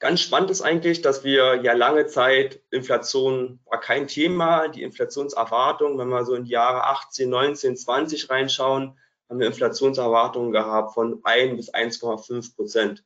[0.00, 5.98] Ganz spannend ist eigentlich, dass wir ja lange Zeit Inflation war kein Thema, die Inflationserwartung,
[5.98, 8.96] wenn wir so in die Jahre 18, 19, 20 reinschauen,
[9.28, 13.04] haben wir Inflationserwartungen gehabt von 1 bis 1,5 Prozent.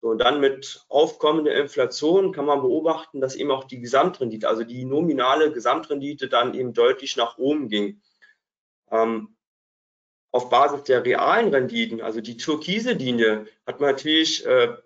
[0.00, 4.62] So, und dann mit aufkommender Inflation kann man beobachten, dass eben auch die Gesamtrendite, also
[4.62, 8.02] die nominale Gesamtrendite dann eben deutlich nach oben ging.
[8.90, 9.34] Ähm,
[10.30, 14.76] auf Basis der realen Renditen, also die türkise Linie, hat man natürlich äh,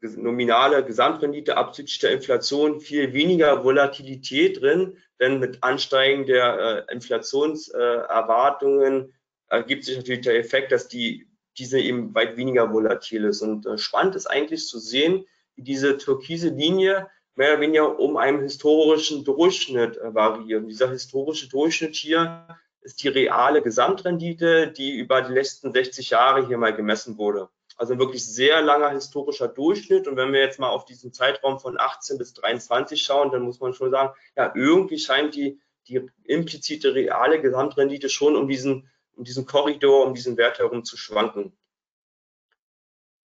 [0.00, 9.14] nominale Gesamtrendite abzüglich der Inflation viel weniger Volatilität drin, denn mit Ansteigen der äh, Inflationserwartungen
[9.52, 13.42] ergibt sich natürlich der Effekt, dass die, diese eben weit weniger volatil ist.
[13.42, 18.16] Und äh, spannend ist eigentlich zu sehen, wie diese türkise Linie mehr oder weniger um
[18.16, 20.62] einen historischen Durchschnitt äh, variiert.
[20.62, 22.46] Und dieser historische Durchschnitt hier
[22.80, 27.48] ist die reale Gesamtrendite, die über die letzten 60 Jahre hier mal gemessen wurde.
[27.76, 30.08] Also wirklich sehr langer historischer Durchschnitt.
[30.08, 33.60] Und wenn wir jetzt mal auf diesen Zeitraum von 18 bis 23 schauen, dann muss
[33.60, 39.24] man schon sagen, ja, irgendwie scheint die, die implizite reale Gesamtrendite schon um diesen um
[39.24, 41.56] diesen Korridor, um diesen Wert herum zu schwanken.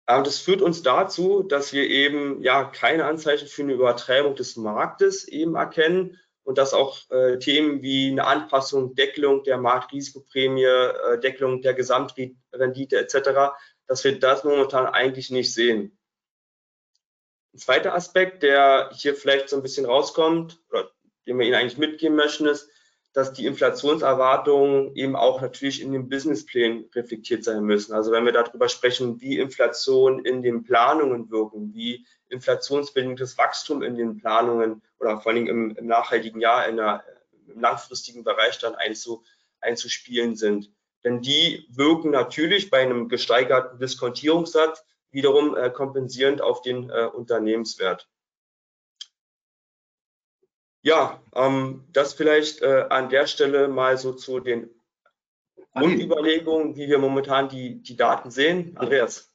[0.05, 5.27] Das führt uns dazu, dass wir eben ja keine Anzeichen für eine Übertreibung des Marktes
[5.27, 11.61] eben erkennen und dass auch äh, Themen wie eine Anpassung, Deckelung der Marktrisikoprämie, äh, Deckelung
[11.61, 15.99] der Gesamtrendite etc., dass wir das momentan eigentlich nicht sehen.
[17.53, 20.89] ein zweiter Aspekt, der hier vielleicht so ein bisschen rauskommt, oder
[21.27, 22.69] den wir Ihnen eigentlich mitgeben möchten, ist,
[23.17, 27.95] dass die Inflationserwartungen eben auch natürlich in den Businessplänen reflektiert sein müssen.
[27.95, 33.95] Also wenn wir darüber sprechen, wie Inflation in den Planungen wirken, wie inflationsbedingtes Wachstum in
[33.95, 37.03] den Planungen oder vor allem im, im nachhaltigen Jahr in der,
[37.47, 39.23] im langfristigen Bereich dann einzu,
[39.61, 40.71] einzuspielen sind.
[41.03, 48.07] Denn die wirken natürlich bei einem gesteigerten Diskontierungssatz wiederum äh, kompensierend auf den äh, Unternehmenswert.
[50.81, 54.69] Ja, ähm, das vielleicht äh, an der Stelle mal so zu den
[55.73, 58.75] Grundüberlegungen, wie wir momentan die, die Daten sehen.
[58.77, 59.31] Andreas.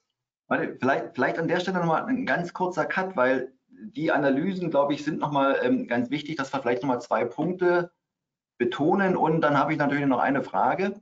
[0.48, 4.94] Warte, vielleicht, vielleicht an der Stelle nochmal ein ganz kurzer Cut, weil die Analysen, glaube
[4.94, 7.90] ich, sind nochmal ähm, ganz wichtig, dass wir vielleicht nochmal zwei Punkte
[8.58, 11.00] betonen und dann habe ich natürlich noch eine Frage.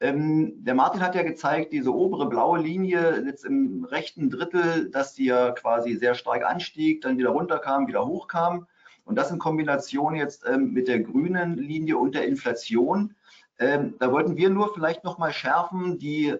[0.00, 5.14] Ähm, der Martin hat ja gezeigt, diese obere blaue Linie jetzt im rechten Drittel, dass
[5.14, 8.66] die ja quasi sehr stark anstieg, dann wieder runterkam, wieder hochkam.
[9.08, 13.14] Und das in Kombination jetzt ähm, mit der grünen Linie und der Inflation.
[13.58, 16.34] Ähm, da wollten wir nur vielleicht noch mal schärfen, die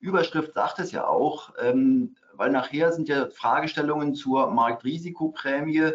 [0.00, 5.92] Überschrift sagt es ja auch, ähm, weil nachher sind ja Fragestellungen zur Marktrisikoprämie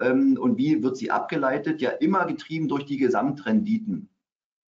[0.00, 4.08] ähm, und wie wird sie abgeleitet, ja immer getrieben durch die Gesamtrenditen.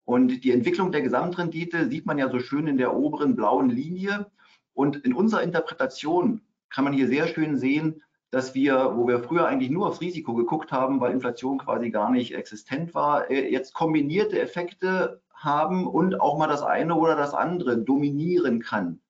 [0.06, 4.32] Und die Entwicklung der Gesamtrendite sieht man ja so schön in der oberen blauen Linie.
[4.74, 9.48] Und in unserer Interpretation kann man hier sehr schön sehen, dass wir, wo wir früher
[9.48, 13.74] eigentlich nur aufs Risiko geguckt haben, weil Inflation quasi gar nicht existent war, äh, jetzt
[13.74, 19.02] kombinierte Effekte haben und auch mal das eine oder das andere dominieren kann.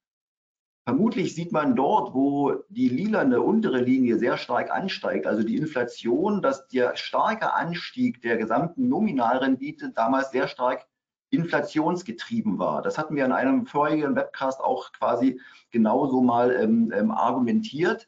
[0.86, 6.42] Vermutlich sieht man dort, wo die lilane untere Linie sehr stark ansteigt, also die Inflation,
[6.42, 10.88] dass der starke Anstieg der gesamten Nominalrendite damals sehr stark
[11.30, 12.82] inflationsgetrieben war.
[12.82, 18.08] Das hatten wir in einem vorigen Webcast auch quasi genauso mal ähm, ähm, argumentiert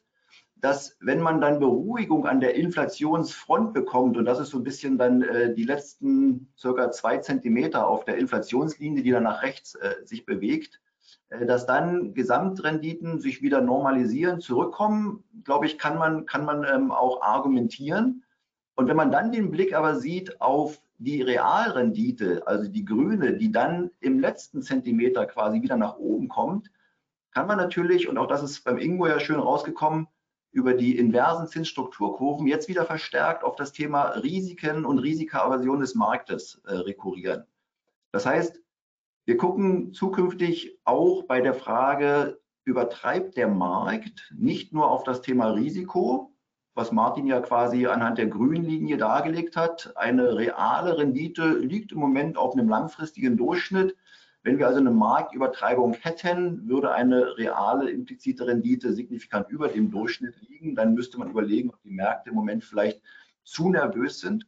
[0.62, 4.96] dass wenn man dann Beruhigung an der Inflationsfront bekommt, und das ist so ein bisschen
[4.96, 9.96] dann äh, die letzten circa zwei Zentimeter auf der Inflationslinie, die dann nach rechts äh,
[10.04, 10.80] sich bewegt,
[11.30, 16.92] äh, dass dann Gesamtrenditen sich wieder normalisieren, zurückkommen, glaube ich, kann man, kann man ähm,
[16.92, 18.22] auch argumentieren.
[18.76, 23.50] Und wenn man dann den Blick aber sieht auf die Realrendite, also die grüne, die
[23.50, 26.70] dann im letzten Zentimeter quasi wieder nach oben kommt,
[27.32, 30.06] kann man natürlich, und auch das ist beim Ingo ja schön rausgekommen,
[30.52, 36.60] über die inversen Zinsstrukturkurven jetzt wieder verstärkt auf das Thema Risiken und Risikoaversion des Marktes
[36.66, 37.44] äh, rekurrieren.
[38.12, 38.60] Das heißt,
[39.24, 45.50] wir gucken zukünftig auch bei der Frage, übertreibt der Markt nicht nur auf das Thema
[45.50, 46.34] Risiko,
[46.74, 49.92] was Martin ja quasi anhand der grünen Linie dargelegt hat.
[49.96, 53.96] Eine reale Rendite liegt im Moment auf einem langfristigen Durchschnitt
[54.42, 60.34] wenn wir also eine Marktübertreibung hätten, würde eine reale implizite Rendite signifikant über dem Durchschnitt
[60.48, 60.74] liegen.
[60.74, 63.00] Dann müsste man überlegen, ob die Märkte im Moment vielleicht
[63.44, 64.46] zu nervös sind.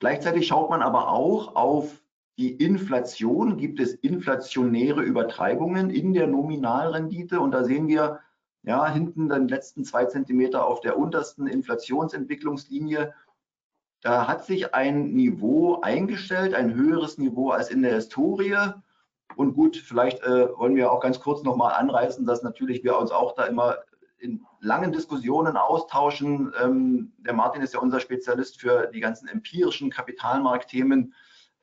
[0.00, 2.02] Gleichzeitig schaut man aber auch auf
[2.38, 3.56] die Inflation.
[3.56, 7.38] Gibt es inflationäre Übertreibungen in der Nominalrendite?
[7.38, 8.18] Und da sehen wir
[8.62, 13.14] ja hinten den letzten zwei Zentimeter auf der untersten Inflationsentwicklungslinie
[14.02, 18.56] da hat sich ein Niveau eingestellt, ein höheres Niveau als in der Historie.
[19.36, 23.10] Und gut, vielleicht äh, wollen wir auch ganz kurz nochmal anreißen, dass natürlich wir uns
[23.10, 23.76] auch da immer
[24.18, 26.52] in langen Diskussionen austauschen.
[26.62, 31.14] Ähm, der Martin ist ja unser Spezialist für die ganzen empirischen Kapitalmarktthemen.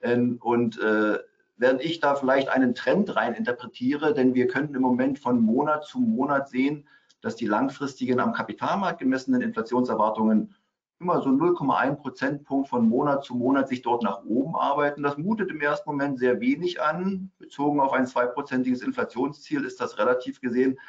[0.02, 1.19] Ähm, und äh,
[1.58, 5.86] während ich da vielleicht einen Trend rein interpretiere, denn wir könnten im Moment von Monat
[5.86, 6.88] zu Monat sehen,
[7.21, 10.54] dass die langfristigen am Kapitalmarkt gemessenen Inflationserwartungen
[10.99, 15.03] immer so 0,1 Prozentpunkt von Monat zu Monat sich dort nach oben arbeiten.
[15.03, 17.31] Das mutet im ersten Moment sehr wenig an.
[17.38, 20.79] Bezogen auf ein zweiprozentiges Inflationsziel ist das relativ gesehen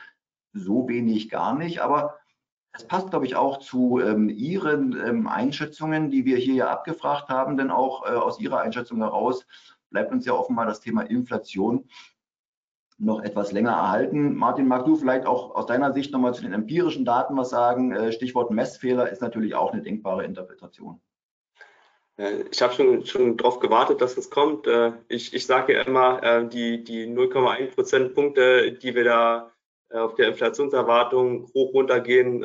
[0.54, 1.80] so wenig gar nicht.
[1.80, 2.18] Aber
[2.72, 7.28] es passt, glaube ich, auch zu ähm, Ihren ähm, Einschätzungen, die wir hier ja abgefragt
[7.28, 9.46] haben, denn auch äh, aus Ihrer Einschätzung heraus
[9.90, 11.88] bleibt uns ja offenbar das Thema Inflation
[12.98, 14.34] noch etwas länger erhalten.
[14.36, 17.92] Martin, magst du vielleicht auch aus deiner Sicht nochmal zu den empirischen Daten was sagen?
[17.92, 21.00] Äh, Stichwort Messfehler ist natürlich auch eine denkbare Interpretation.
[22.50, 24.66] Ich habe schon, schon darauf gewartet, dass es kommt.
[24.66, 29.52] Äh, ich, ich sage ja immer, äh, die, die 0,1 Prozentpunkte, die wir da
[29.90, 32.42] auf der Inflationserwartung hoch runtergehen,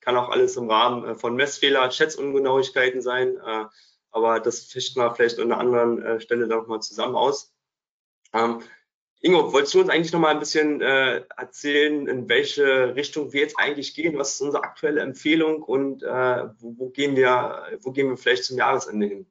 [0.00, 3.36] kann auch alles im Rahmen von Messfehler, Schätzungenauigkeiten sein.
[4.12, 7.52] Aber das fischt man vielleicht an einer anderen Stelle nochmal zusammen aus.
[9.24, 13.40] Ingo, wolltest du uns eigentlich noch mal ein bisschen äh, erzählen, in welche Richtung wir
[13.40, 14.18] jetzt eigentlich gehen?
[14.18, 18.44] Was ist unsere aktuelle Empfehlung und äh, wo, wo, gehen wir, wo gehen wir vielleicht
[18.44, 19.26] zum Jahresende hin?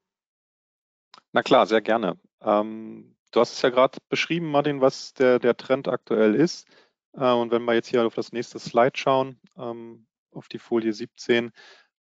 [1.32, 2.20] Na klar, sehr gerne.
[2.42, 6.66] Ähm, du hast es ja gerade beschrieben, Martin, was der, der Trend aktuell ist.
[7.16, 10.94] Äh, und wenn wir jetzt hier auf das nächste Slide schauen, ähm, auf die Folie
[10.94, 11.52] 17,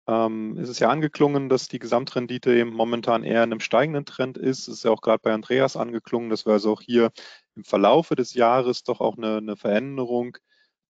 [0.09, 4.37] ähm, ist es ja angeklungen, dass die Gesamtrendite eben momentan eher in einem steigenden Trend
[4.37, 4.67] ist.
[4.67, 7.13] Es ist ja auch gerade bei Andreas angeklungen, dass wir also auch hier
[7.57, 10.37] im Verlaufe des Jahres doch auch eine, eine Veränderung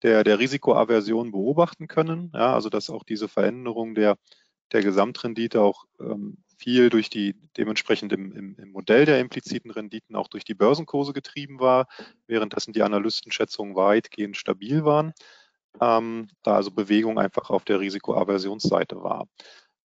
[0.02, 2.32] der, der Risikoaversion beobachten können.
[2.34, 4.16] Ja, also dass auch diese Veränderung der,
[4.72, 10.14] der Gesamtrendite auch ähm, viel durch die dementsprechend im, im, im, Modell der impliziten Renditen
[10.14, 11.86] auch durch die Börsenkurse getrieben war,
[12.26, 15.12] währenddessen die Analystenschätzungen weitgehend stabil waren,
[15.80, 19.26] ähm, da also Bewegung einfach auf der Risikoaversionsseite war.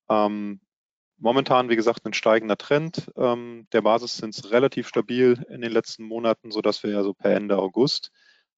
[0.09, 0.59] Ähm,
[1.17, 3.11] momentan, wie gesagt, ein steigender Trend.
[3.17, 7.57] Ähm, der Basiszins relativ stabil in den letzten Monaten, sodass wir ja so per Ende
[7.57, 8.11] August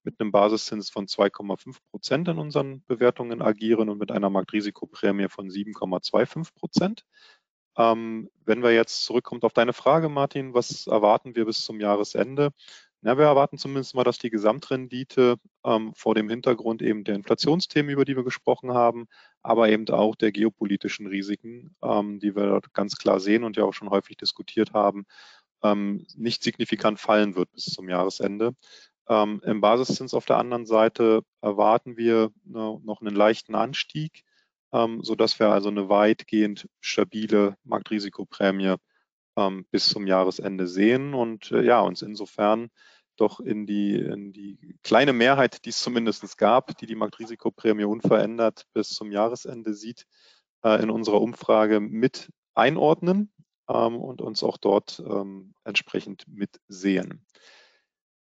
[0.04, 5.50] mit einem Basiszins von 2,5 Prozent in unseren Bewertungen agieren und mit einer Marktrisikoprämie von
[5.50, 7.04] 7,25 Prozent.
[7.76, 12.50] Ähm, wenn wir jetzt zurückkommt auf deine Frage, Martin, was erwarten wir bis zum Jahresende?
[13.00, 17.92] Na, wir erwarten zumindest mal, dass die Gesamtrendite ähm, vor dem Hintergrund eben der Inflationsthemen,
[17.92, 19.06] über die wir gesprochen haben,
[19.42, 23.64] aber eben auch der geopolitischen Risiken, ähm, die wir dort ganz klar sehen und ja
[23.64, 25.06] auch schon häufig diskutiert haben,
[25.62, 28.54] ähm, nicht signifikant fallen wird bis zum Jahresende.
[29.08, 34.24] Ähm, Im Basiszins auf der anderen Seite erwarten wir ne, noch einen leichten Anstieg
[34.72, 38.74] ähm, sodass wir also eine weitgehend stabile Marktrisikoprämie
[39.38, 42.70] ähm, bis zum Jahresende sehen und äh, ja, uns insofern
[43.16, 48.66] doch in die, in die kleine Mehrheit, die es zumindest gab, die die Marktrisikoprämie unverändert
[48.74, 50.06] bis zum Jahresende sieht,
[50.64, 53.32] äh, in unserer Umfrage mit einordnen
[53.68, 57.24] ähm, und uns auch dort ähm, entsprechend mitsehen.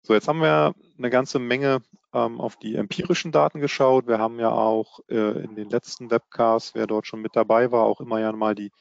[0.01, 1.81] So, jetzt haben wir eine ganze Menge
[2.13, 4.07] ähm, auf die empirischen Daten geschaut.
[4.07, 7.83] Wir haben ja auch äh, in den letzten Webcasts, wer dort schon mit dabei war,
[7.83, 8.71] auch immer ja mal die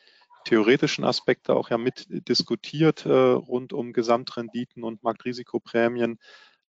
[0.47, 6.19] theoretischen Aspekte auch ja mit diskutiert äh, rund um Gesamtrenditen und Marktrisikoprämien.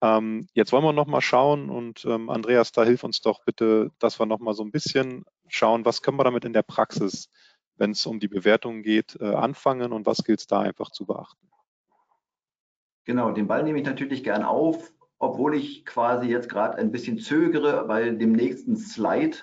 [0.01, 3.91] Ähm, jetzt wollen wir noch mal schauen und ähm, Andreas, da hilf uns doch bitte,
[3.99, 7.29] dass wir noch mal so ein bisschen schauen, was können wir damit in der Praxis,
[7.75, 11.05] wenn es um die Bewertung geht, äh, anfangen und was gilt es da einfach zu
[11.05, 11.49] beachten.
[13.05, 17.17] Genau, den Ball nehme ich natürlich gern auf, obwohl ich quasi jetzt gerade ein bisschen
[17.17, 19.37] zögere bei dem nächsten Slide.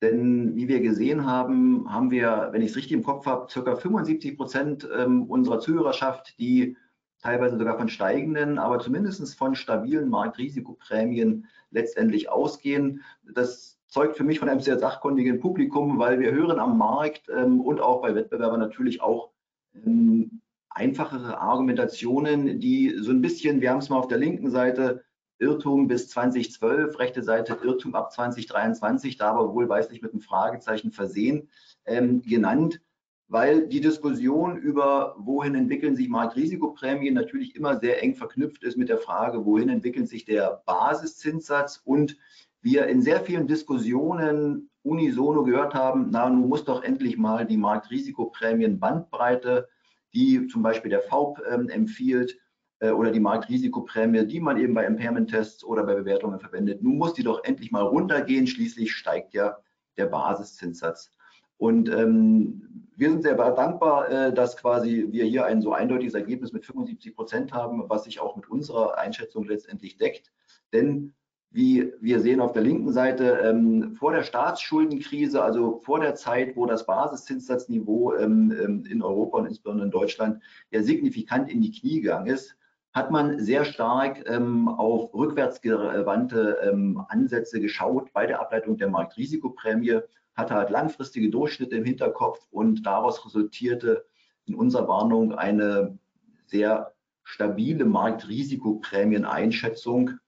[0.00, 3.74] Denn wie wir gesehen haben, haben wir, wenn ich es richtig im Kopf habe, circa
[3.74, 6.76] 75 Prozent ähm, unserer Zuhörerschaft, die
[7.20, 13.02] teilweise sogar von steigenden, aber zumindest von stabilen Marktrisikoprämien letztendlich ausgehen.
[13.34, 17.60] Das zeugt für mich von einem sehr sachkundigen Publikum, weil wir hören am Markt ähm,
[17.60, 19.30] und auch bei Wettbewerbern natürlich auch
[19.74, 25.02] ähm, einfachere Argumentationen, die so ein bisschen, wir haben es mal auf der linken Seite,
[25.38, 31.48] Irrtum bis 2012, rechte Seite Irrtum ab 2023, da aber wohlweislich mit einem Fragezeichen versehen,
[31.84, 32.80] ähm, genannt,
[33.28, 38.88] weil die Diskussion über wohin entwickeln sich Marktrisikoprämien natürlich immer sehr eng verknüpft ist mit
[38.88, 42.16] der Frage, wohin entwickelt sich der Basiszinssatz und
[42.60, 47.58] wir in sehr vielen Diskussionen unisono gehört haben, na, nun muss doch endlich mal die
[47.58, 49.68] Marktrisikoprämien Bandbreite
[50.14, 52.38] die zum Beispiel der VP ähm, empfiehlt
[52.80, 56.82] oder die Marktrisikoprämie, die man eben bei Impairment-Tests oder bei Bewertungen verwendet.
[56.82, 58.46] Nun muss die doch endlich mal runtergehen.
[58.46, 59.58] Schließlich steigt ja
[59.96, 61.10] der Basiszinssatz.
[61.58, 66.52] Und ähm, wir sind sehr dankbar, äh, dass quasi wir hier ein so eindeutiges Ergebnis
[66.52, 70.32] mit 75 Prozent haben, was sich auch mit unserer Einschätzung letztendlich deckt.
[70.72, 71.14] Denn
[71.50, 76.56] wie wir sehen auf der linken Seite, ähm, vor der Staatsschuldenkrise, also vor der Zeit,
[76.56, 81.72] wo das Basiszinssatzniveau ähm, ähm, in Europa und insbesondere in Deutschland ja signifikant in die
[81.72, 82.57] Knie gegangen ist,
[82.92, 90.00] hat man sehr stark ähm, auf rückwärtsgewandte ähm, Ansätze geschaut bei der Ableitung der Marktrisikoprämie,
[90.34, 94.04] hatte halt langfristige Durchschnitte im Hinterkopf und daraus resultierte
[94.46, 95.98] in unserer Warnung eine
[96.46, 96.92] sehr
[97.24, 100.18] stabile Marktrisikoprämieneinschätzung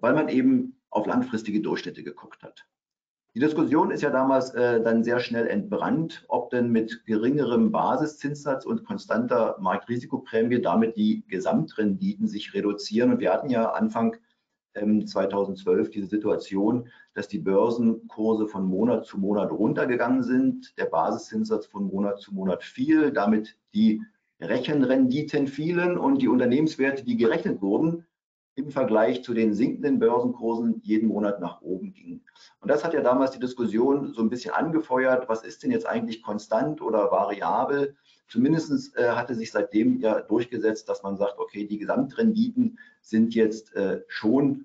[0.00, 2.66] weil man eben auf langfristige Durchschnitte geguckt hat.
[3.36, 8.64] Die Diskussion ist ja damals äh, dann sehr schnell entbrannt, ob denn mit geringerem Basiszinssatz
[8.64, 13.12] und konstanter Marktrisikoprämie damit die Gesamtrenditen sich reduzieren.
[13.12, 14.16] Und wir hatten ja Anfang
[14.72, 21.66] ähm, 2012 diese Situation, dass die Börsenkurse von Monat zu Monat runtergegangen sind, der Basiszinssatz
[21.66, 24.00] von Monat zu Monat fiel, damit die
[24.40, 28.06] Rechenrenditen fielen und die Unternehmenswerte, die gerechnet wurden,
[28.56, 32.22] im Vergleich zu den sinkenden Börsenkursen jeden Monat nach oben ging.
[32.60, 35.86] Und das hat ja damals die Diskussion so ein bisschen angefeuert, was ist denn jetzt
[35.86, 37.94] eigentlich konstant oder variabel?
[38.28, 43.76] Zumindest äh, hatte sich seitdem ja durchgesetzt, dass man sagt, okay, die Gesamtrenditen sind jetzt
[43.76, 44.64] äh, schon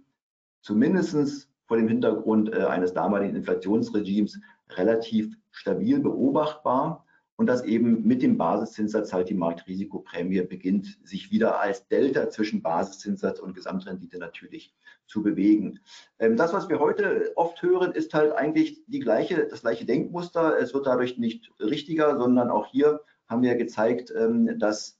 [0.61, 4.39] zumindest vor dem Hintergrund äh, eines damaligen Inflationsregimes
[4.69, 7.05] relativ stabil beobachtbar.
[7.41, 12.61] Und dass eben mit dem Basiszinssatz halt die Marktrisikoprämie beginnt, sich wieder als Delta zwischen
[12.61, 14.75] Basiszinssatz und Gesamtrendite natürlich
[15.07, 15.79] zu bewegen.
[16.19, 20.55] Ähm, das, was wir heute oft hören, ist halt eigentlich die gleiche, das gleiche Denkmuster.
[20.59, 24.99] Es wird dadurch nicht richtiger, sondern auch hier haben wir gezeigt, ähm, dass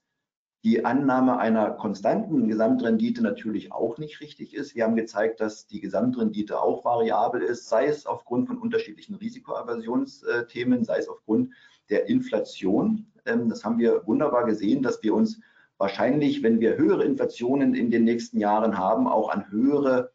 [0.64, 4.74] die Annahme einer konstanten Gesamtrendite natürlich auch nicht richtig ist.
[4.74, 10.84] Wir haben gezeigt, dass die Gesamtrendite auch variabel ist, sei es aufgrund von unterschiedlichen Risikoaversionsthemen,
[10.84, 11.52] sei es aufgrund
[11.90, 13.06] der Inflation.
[13.24, 15.40] Ähm, das haben wir wunderbar gesehen, dass wir uns
[15.78, 20.12] wahrscheinlich, wenn wir höhere Inflationen in den nächsten Jahren haben, auch an höhere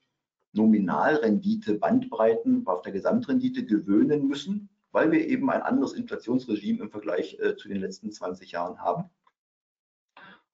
[0.53, 7.37] Nominalrendite, Bandbreiten auf der Gesamtrendite gewöhnen müssen, weil wir eben ein anderes Inflationsregime im Vergleich
[7.39, 9.09] äh, zu den letzten 20 Jahren haben.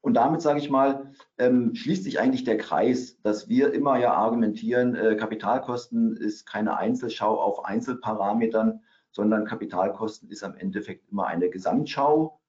[0.01, 4.13] Und damit, sage ich mal, ähm, schließt sich eigentlich der Kreis, dass wir immer ja
[4.13, 8.81] argumentieren, äh, Kapitalkosten ist keine Einzelschau auf Einzelparametern,
[9.13, 12.39] sondern Kapitalkosten ist am Endeffekt immer eine Gesamtschau.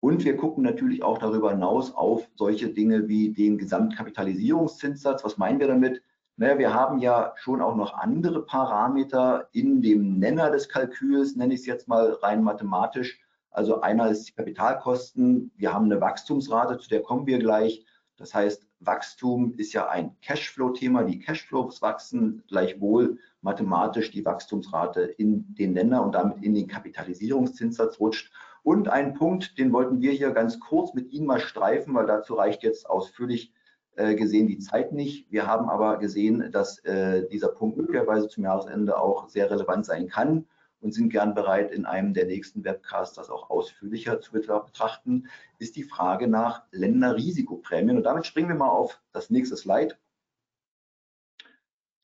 [0.00, 5.24] Und wir gucken natürlich auch darüber hinaus auf solche Dinge wie den Gesamtkapitalisierungszinssatz.
[5.24, 6.02] Was meinen wir damit?
[6.36, 11.54] Naja, wir haben ja schon auch noch andere Parameter in dem Nenner des Kalküls, nenne
[11.54, 13.20] ich es jetzt mal rein mathematisch.
[13.50, 15.52] Also einer ist die Kapitalkosten.
[15.56, 17.86] Wir haben eine Wachstumsrate, zu der kommen wir gleich.
[18.16, 21.04] Das heißt, Wachstum ist ja ein Cashflow-Thema.
[21.04, 28.00] Die Cashflows wachsen gleichwohl mathematisch die Wachstumsrate in den Länder und damit in den Kapitalisierungszinssatz
[28.00, 28.32] rutscht.
[28.62, 32.34] Und ein Punkt, den wollten wir hier ganz kurz mit Ihnen mal streifen, weil dazu
[32.34, 33.52] reicht jetzt ausführlich
[33.96, 35.30] äh, gesehen die Zeit nicht.
[35.30, 40.08] Wir haben aber gesehen, dass äh, dieser Punkt möglicherweise zum Jahresende auch sehr relevant sein
[40.08, 40.46] kann
[40.84, 45.28] und sind gern bereit, in einem der nächsten Webcasts das auch ausführlicher zu betrachten,
[45.58, 47.96] ist die Frage nach Länderrisikoprämien.
[47.96, 49.96] Und damit springen wir mal auf das nächste Slide.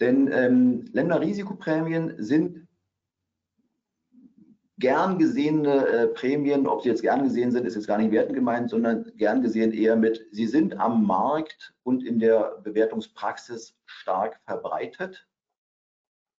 [0.00, 2.66] Denn ähm, Länderrisikoprämien sind
[4.78, 8.34] gern gesehene äh, Prämien, ob sie jetzt gern gesehen sind, ist jetzt gar nicht wertend
[8.34, 14.40] gemeint, sondern gern gesehen eher mit, sie sind am Markt und in der Bewertungspraxis stark
[14.46, 15.28] verbreitet.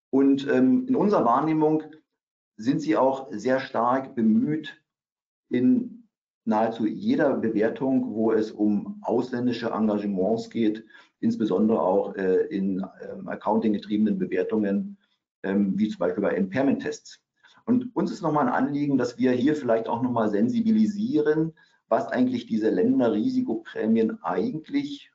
[0.10, 1.84] Und ähm, in unserer Wahrnehmung
[2.62, 4.82] sind sie auch sehr stark bemüht,
[5.50, 6.08] in
[6.46, 10.86] nahezu jeder Bewertung, wo es um ausländische Engagements geht,
[11.20, 14.98] insbesondere auch äh, in ähm, accounting-getriebenen Bewertungen,
[15.44, 17.22] ähm, wie zum Beispiel bei Impairment-Tests.
[17.66, 21.54] Und uns ist nochmal ein Anliegen, dass wir hier vielleicht auch nochmal sensibilisieren,
[21.90, 25.11] was eigentlich diese Länderrisikoprämien eigentlich,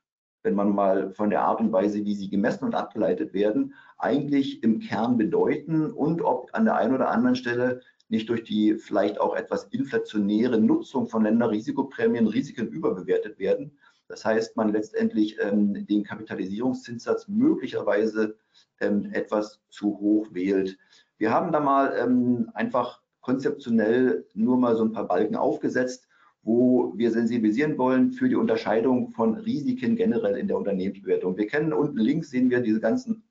[0.47, 4.63] wenn man mal von der Art und Weise, wie sie gemessen und abgeleitet werden, eigentlich
[4.63, 9.21] im Kern bedeuten und ob an der einen oder anderen Stelle nicht durch die vielleicht
[9.21, 13.77] auch etwas inflationäre Nutzung von Länderrisikoprämien Risiken überbewertet werden.
[14.07, 18.37] Das heißt, man letztendlich ähm, den Kapitalisierungszinssatz möglicherweise
[18.79, 20.79] ähm, etwas zu hoch wählt.
[21.19, 26.07] Wir haben da mal ähm, einfach konzeptionell nur mal so ein paar Balken aufgesetzt,
[26.47, 31.37] wo wir sensibilisieren wollen für die Unterscheidung von Risiken generell in der Unternehmensbewertung.
[31.37, 33.25] Wir kennen unten links sehen wir diese ganzen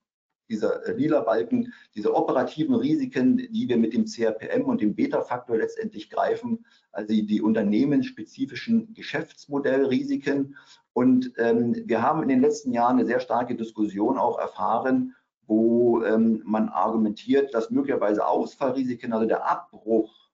[0.49, 5.57] dieser äh, lila Balken, diese operativen Risiken, die wir mit dem CRPM und dem Beta-Faktor
[5.57, 10.57] letztendlich greifen, also die unternehmensspezifischen Geschäftsmodellrisiken.
[10.91, 15.15] Und ähm, wir haben in den letzten Jahren eine sehr starke Diskussion auch erfahren,
[15.47, 20.24] wo ähm, man argumentiert, dass möglicherweise Ausfallrisiken, also der Abbruch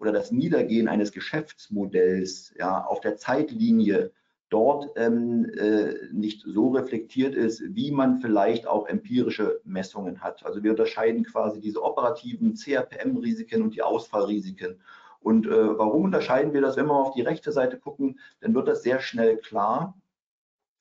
[0.00, 4.12] oder das Niedergehen eines Geschäftsmodells ja, auf der Zeitlinie
[4.48, 10.44] dort ähm, äh, nicht so reflektiert ist, wie man vielleicht auch empirische Messungen hat.
[10.44, 14.80] Also wir unterscheiden quasi diese operativen CRPM-Risiken und die Ausfallrisiken.
[15.20, 16.76] Und äh, warum unterscheiden wir das?
[16.76, 19.96] Wenn wir auf die rechte Seite gucken, dann wird das sehr schnell klar,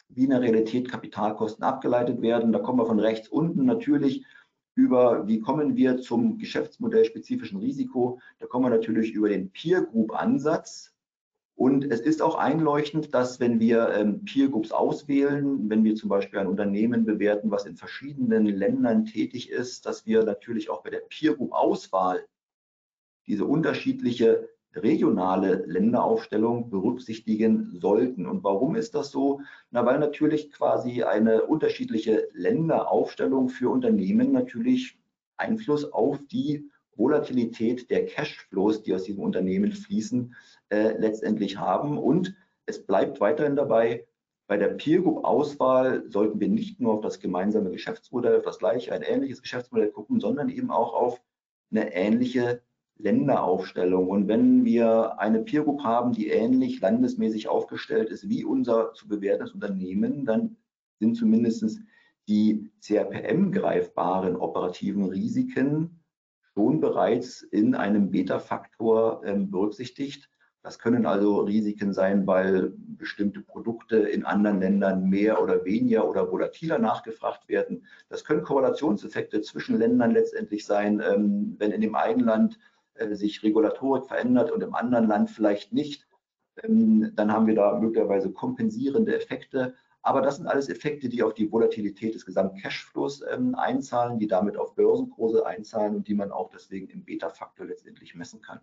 [0.07, 2.51] wie in der Realität Kapitalkosten abgeleitet werden.
[2.51, 4.25] Da kommen wir von rechts unten natürlich
[4.75, 8.19] über, wie kommen wir zum geschäftsmodellspezifischen Risiko.
[8.39, 10.93] Da kommen wir natürlich über den Peer Group Ansatz.
[11.55, 16.07] Und es ist auch einleuchtend, dass wenn wir ähm, Peer Groups auswählen, wenn wir zum
[16.07, 20.89] Beispiel ein Unternehmen bewerten, was in verschiedenen Ländern tätig ist, dass wir natürlich auch bei
[20.89, 22.25] der Peer Group Auswahl
[23.27, 28.25] diese unterschiedliche regionale Länderaufstellung berücksichtigen sollten.
[28.25, 29.41] Und warum ist das so?
[29.71, 34.99] Na, weil natürlich quasi eine unterschiedliche Länderaufstellung für Unternehmen natürlich
[35.37, 40.35] Einfluss auf die Volatilität der Cashflows, die aus diesem Unternehmen fließen,
[40.69, 41.97] äh, letztendlich haben.
[41.97, 44.05] Und es bleibt weiterhin dabei,
[44.47, 48.57] bei der Peer Group Auswahl sollten wir nicht nur auf das gemeinsame Geschäftsmodell, auf das
[48.57, 51.21] gleiche, ein ähnliches Geschäftsmodell gucken, sondern eben auch auf
[51.71, 52.61] eine ähnliche
[52.99, 54.07] Länderaufstellung.
[54.07, 59.07] Und wenn wir eine Peer Group haben, die ähnlich landesmäßig aufgestellt ist wie unser zu
[59.07, 60.57] bewertendes Unternehmen, dann
[60.99, 61.79] sind zumindest
[62.27, 66.01] die CRPM greifbaren operativen Risiken
[66.53, 70.29] schon bereits in einem Beta-Faktor ähm, berücksichtigt.
[70.61, 76.29] Das können also Risiken sein, weil bestimmte Produkte in anderen Ländern mehr oder weniger oder
[76.29, 77.85] volatiler nachgefragt werden.
[78.09, 82.59] Das können Korrelationseffekte zwischen Ländern letztendlich sein, ähm, wenn in dem einen Land
[82.99, 86.07] äh, sich Regulatorik verändert und im anderen Land vielleicht nicht.
[86.63, 89.75] Ähm, dann haben wir da möglicherweise kompensierende Effekte.
[90.01, 94.27] Aber das sind alles Effekte, die auf die Volatilität des gesamten Cashflows ähm, einzahlen, die
[94.27, 98.61] damit auf Börsenkurse einzahlen und die man auch deswegen im Beta-Faktor letztendlich messen kann.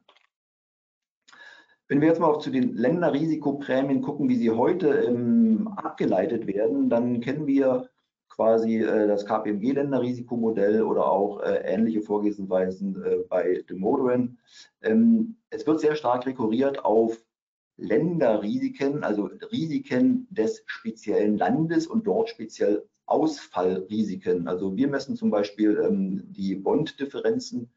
[1.89, 6.89] Wenn wir jetzt mal auch zu den Länderrisikoprämien gucken, wie sie heute ähm, abgeleitet werden,
[6.89, 7.91] dann kennen wir
[8.37, 14.39] quasi äh, das KPMG-Länderrisikomodell oder auch äh, ähnliche Vorgehensweisen äh, bei Demodoran.
[14.83, 17.19] Ähm, es wird sehr stark rekurriert auf
[17.79, 24.49] Länderrisiken, also Risiken des speziellen Landes und dort speziell Ausfallrisiken.
[24.49, 27.71] Also wir messen zum Beispiel ähm, die Bonddifferenzen,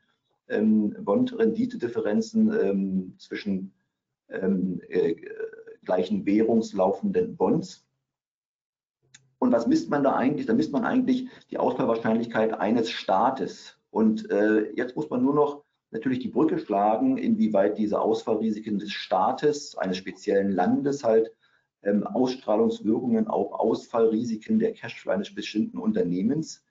[0.49, 3.73] ähm, Bond-Rendite-Differenzen ähm, zwischen
[4.29, 5.15] ähm, äh,
[5.85, 7.85] gleichen währungslaufenden Bonds.
[9.39, 10.45] Und was misst man da eigentlich?
[10.45, 13.77] Da misst man eigentlich die Ausfallwahrscheinlichkeit eines Staates.
[13.89, 18.91] Und äh, jetzt muss man nur noch natürlich die Brücke schlagen, inwieweit diese Ausfallrisiken des
[18.91, 21.31] Staates, eines speziellen Landes halt
[21.81, 26.63] ähm, Ausstrahlungswirkungen auf Ausfallrisiken der Cashflow eines bestimmten Unternehmens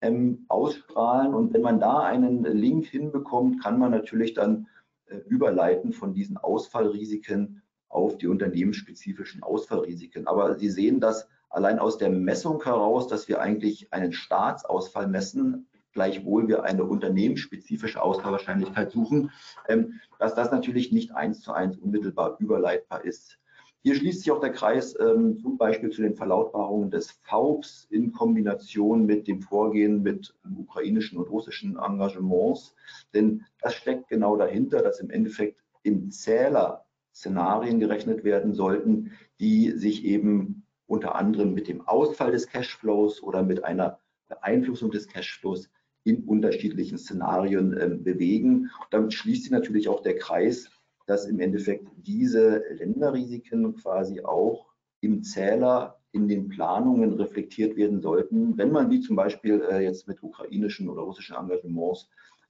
[0.00, 1.32] ähm, ausstrahlen.
[1.32, 4.66] Und wenn man da einen Link hinbekommt, kann man natürlich dann
[5.06, 10.26] äh, überleiten von diesen Ausfallrisiken auf die unternehmensspezifischen Ausfallrisiken.
[10.26, 15.68] Aber Sie sehen das allein aus der Messung heraus, dass wir eigentlich einen Staatsausfall messen,
[15.92, 19.30] gleichwohl wir eine unternehmensspezifische Ausfallwahrscheinlichkeit suchen,
[19.68, 23.38] ähm, dass das natürlich nicht eins zu eins unmittelbar überleitbar ist.
[23.86, 28.12] Hier schließt sich auch der Kreis ähm, zum Beispiel zu den Verlautbarungen des FAUBs in
[28.12, 32.74] Kombination mit dem Vorgehen mit ukrainischen und russischen Engagements.
[33.14, 36.84] Denn das steckt genau dahinter, dass im Endeffekt im Zähler
[37.14, 43.42] Szenarien gerechnet werden sollten, die sich eben unter anderem mit dem Ausfall des Cashflows oder
[43.42, 45.68] mit einer Beeinflussung des Cashflows
[46.04, 48.70] in unterschiedlichen Szenarien äh, bewegen.
[48.80, 50.70] Und damit schließt sich natürlich auch der Kreis
[51.06, 54.66] dass im Endeffekt diese Länderrisiken quasi auch
[55.00, 60.08] im Zähler in den Planungen reflektiert werden sollten, wenn man wie zum Beispiel äh, jetzt
[60.08, 62.08] mit ukrainischen oder russischen Engagements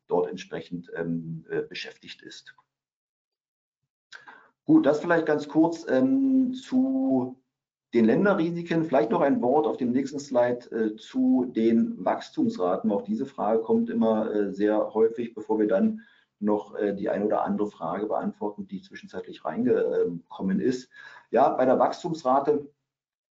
[0.09, 2.55] dort entsprechend ähm, äh, beschäftigt ist.
[4.65, 7.37] Gut, das vielleicht ganz kurz ähm, zu
[7.97, 8.85] den Länderrisiken.
[8.85, 12.93] Vielleicht noch ein Wort auf dem nächsten Slide äh, zu den Wachstumsraten.
[12.93, 16.03] Auch diese Frage kommt immer äh, sehr häufig, bevor wir dann
[16.39, 20.91] noch äh, die eine oder andere Frage beantworten, die zwischenzeitlich reingekommen ist.
[21.31, 22.69] Ja, bei der Wachstumsrate,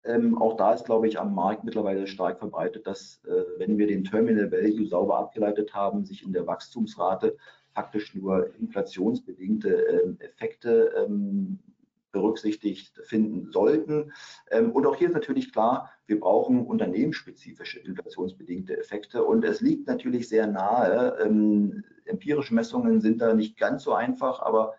[0.04, 3.86] ähm, auch da ist, glaube ich, am Markt mittlerweile stark verbreitet, dass, äh, wenn wir
[3.86, 7.36] den Terminal Value sauber abgeleitet haben, sich in der Wachstumsrate
[7.72, 11.61] faktisch nur inflationsbedingte ähm, Effekte ähm,
[12.12, 14.12] berücksichtigt finden sollten.
[14.50, 19.24] Ähm, und auch hier ist natürlich klar, wir brauchen unternehmensspezifische inflationsbedingte Effekte.
[19.24, 24.40] Und es liegt natürlich sehr nahe, ähm, empirische Messungen sind da nicht ganz so einfach,
[24.40, 24.74] aber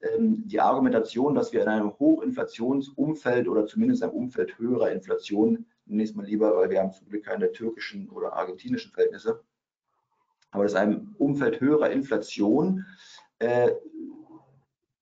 [0.00, 6.16] ähm, die Argumentation, dass wir in einem Hochinflationsumfeld oder zumindest einem Umfeld höherer Inflation, nächstes
[6.16, 9.42] Mal lieber, weil wir haben zum Glück keine türkischen oder argentinischen Verhältnisse,
[10.50, 12.86] aber dass einem Umfeld höherer Inflation
[13.38, 13.72] äh,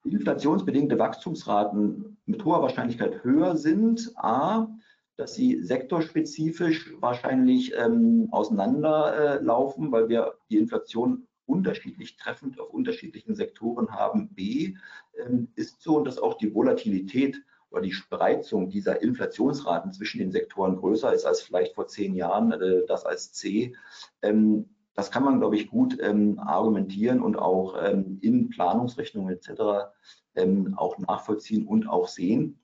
[0.04, 4.12] inflationsbedingte Wachstumsraten mit hoher Wahrscheinlichkeit höher sind.
[4.16, 4.68] A,
[5.16, 13.34] dass sie sektorspezifisch wahrscheinlich ähm, auseinanderlaufen, äh, weil wir die Inflation unterschiedlich treffend auf unterschiedlichen
[13.34, 14.30] Sektoren haben.
[14.30, 14.74] B,
[15.18, 20.76] ähm, ist so, dass auch die Volatilität oder die Spreizung dieser Inflationsraten zwischen den Sektoren
[20.76, 23.74] größer ist als vielleicht vor zehn Jahren, äh, das als C.
[24.22, 29.90] Ähm, das kann man, glaube ich, gut ähm, argumentieren und auch ähm, in Planungsrechnungen etc.
[30.34, 32.60] Ähm, auch nachvollziehen und auch sehen.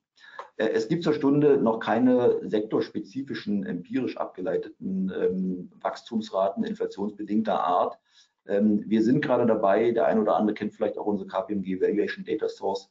[0.56, 7.98] Äh, es gibt zur Stunde noch keine sektorspezifischen, empirisch abgeleiteten ähm, Wachstumsraten inflationsbedingter Art.
[8.46, 12.24] Ähm, wir sind gerade dabei, der eine oder andere kennt vielleicht auch unsere KPMG Valuation
[12.24, 12.90] Data Source,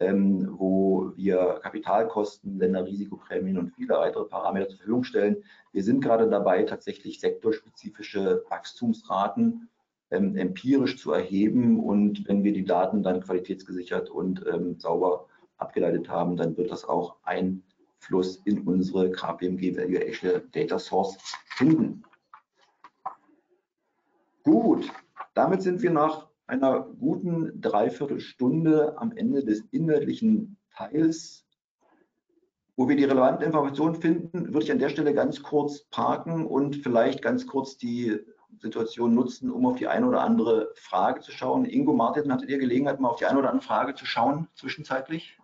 [0.00, 5.44] ähm, wo wir Kapitalkosten, Länderrisikoprämien und viele weitere Parameter zur Verfügung stellen.
[5.72, 9.68] Wir sind gerade dabei, tatsächlich sektorspezifische Wachstumsraten
[10.10, 15.26] ähm, empirisch zu erheben und wenn wir die Daten dann qualitätsgesichert und ähm, sauber
[15.58, 21.18] abgeleitet haben, dann wird das auch Einfluss in unsere KPMG Valuation Data Source
[21.56, 22.04] finden.
[24.44, 24.90] Gut,
[25.34, 31.44] damit sind wir nach einer guten Dreiviertelstunde am Ende des inhaltlichen Teils.
[32.76, 36.76] Wo wir die relevanten Informationen finden, würde ich an der Stelle ganz kurz parken und
[36.76, 38.18] vielleicht ganz kurz die
[38.60, 41.64] Situation nutzen, um auf die eine oder andere Frage zu schauen.
[41.64, 45.38] Ingo, Martin, hattet ihr Gelegenheit, mal auf die eine oder andere Frage zu schauen zwischenzeitlich?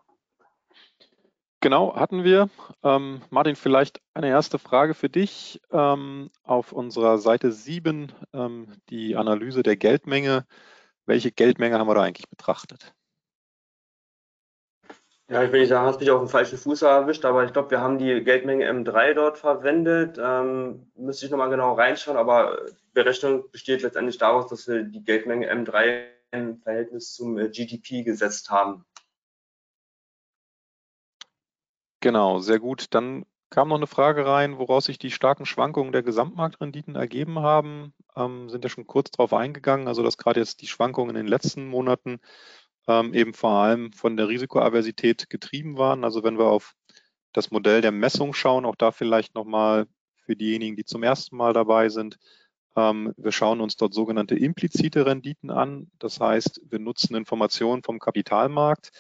[1.60, 2.50] Genau, hatten wir.
[2.82, 5.60] Ähm, Martin, vielleicht eine erste Frage für dich.
[5.72, 10.46] Ähm, auf unserer Seite 7 ähm, die Analyse der Geldmenge.
[11.06, 12.94] Welche Geldmenge haben wir da eigentlich betrachtet?
[15.28, 17.70] Ja, ich will nicht sagen, hast mich auf den falschen Fuß erwischt, aber ich glaube,
[17.70, 20.18] wir haben die Geldmenge M3 dort verwendet.
[20.22, 25.02] Ähm, müsste ich nochmal genau reinschauen, aber die Berechnung besteht letztendlich daraus, dass wir die
[25.02, 28.84] Geldmenge M3 im Verhältnis zum äh, GDP gesetzt haben.
[32.00, 32.92] Genau, sehr gut.
[32.92, 33.24] Dann
[33.54, 37.94] kam noch eine Frage rein, woraus sich die starken Schwankungen der Gesamtmarktrenditen ergeben haben.
[38.16, 41.28] Ähm, sind ja schon kurz darauf eingegangen, also dass gerade jetzt die Schwankungen in den
[41.28, 42.18] letzten Monaten
[42.88, 46.02] ähm, eben vor allem von der Risikoaversität getrieben waren.
[46.02, 46.74] Also wenn wir auf
[47.32, 49.86] das Modell der Messung schauen, auch da vielleicht nochmal
[50.24, 52.18] für diejenigen, die zum ersten Mal dabei sind,
[52.74, 55.92] ähm, wir schauen uns dort sogenannte implizite Renditen an.
[56.00, 58.90] Das heißt, wir nutzen Informationen vom Kapitalmarkt,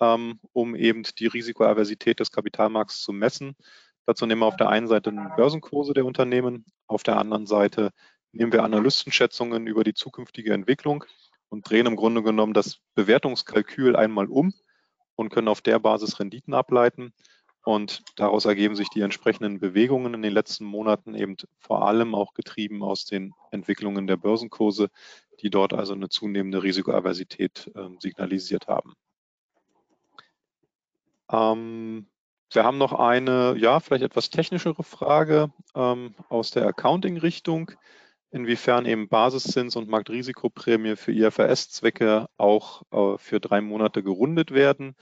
[0.00, 3.56] ähm, um eben die Risikoaversität des Kapitalmarkts zu messen.
[4.06, 7.90] Dazu nehmen wir auf der einen Seite Börsenkurse der Unternehmen, auf der anderen Seite
[8.32, 11.04] nehmen wir Analystenschätzungen über die zukünftige Entwicklung
[11.48, 14.52] und drehen im Grunde genommen das Bewertungskalkül einmal um
[15.14, 17.12] und können auf der Basis Renditen ableiten.
[17.62, 22.34] Und daraus ergeben sich die entsprechenden Bewegungen in den letzten Monaten eben vor allem auch
[22.34, 24.90] getrieben aus den Entwicklungen der Börsenkurse,
[25.40, 28.92] die dort also eine zunehmende Risikoaversität äh, signalisiert haben.
[31.30, 32.06] Ähm,
[32.54, 37.72] wir haben noch eine, ja, vielleicht etwas technischere Frage ähm, aus der Accounting-Richtung,
[38.30, 44.94] inwiefern eben Basiszins und Marktrisikoprämie für IFRS-Zwecke auch äh, für drei Monate gerundet werden.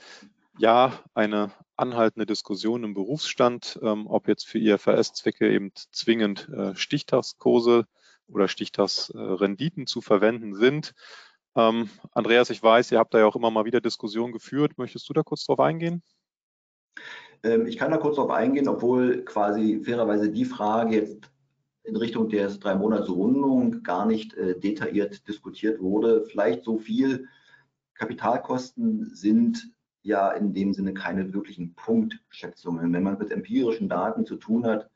[0.59, 7.85] Ja, eine anhaltende Diskussion im Berufsstand, ähm, ob jetzt für IFRS-Zwecke eben zwingend äh, Stichtagskurse
[8.27, 10.93] oder Stichtagsrenditen äh, zu verwenden sind.
[11.55, 14.77] Ähm, Andreas, ich weiß, ihr habt da ja auch immer mal wieder Diskussionen geführt.
[14.77, 16.03] Möchtest du da kurz drauf eingehen?
[17.43, 21.29] Ähm, ich kann da kurz darauf eingehen, obwohl quasi fairerweise die Frage jetzt
[21.83, 26.25] in Richtung der drei Monats Rundung gar nicht äh, detailliert diskutiert wurde.
[26.25, 27.27] Vielleicht so viel.
[27.93, 29.69] Kapitalkosten sind
[30.01, 32.91] ja in dem Sinne keine wirklichen Punktschätzungen.
[32.93, 34.89] Wenn man mit empirischen Daten zu tun hat,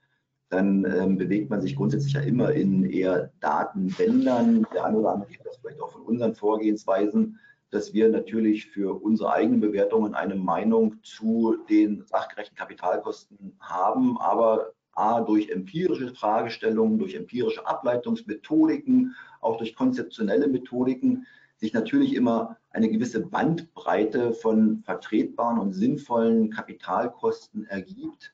[0.50, 4.66] dann ähm, bewegt man sich grundsätzlich ja immer in eher Datenbändern.
[4.74, 7.40] Der eine oder andere kennt das vielleicht auch von unseren Vorgehensweisen
[7.70, 14.74] dass wir natürlich für unsere eigenen Bewertungen eine Meinung zu den sachgerechten Kapitalkosten haben, aber
[14.94, 22.90] A, durch empirische Fragestellungen, durch empirische Ableitungsmethodiken, auch durch konzeptionelle Methodiken sich natürlich immer eine
[22.90, 28.34] gewisse Bandbreite von vertretbaren und sinnvollen Kapitalkosten ergibt,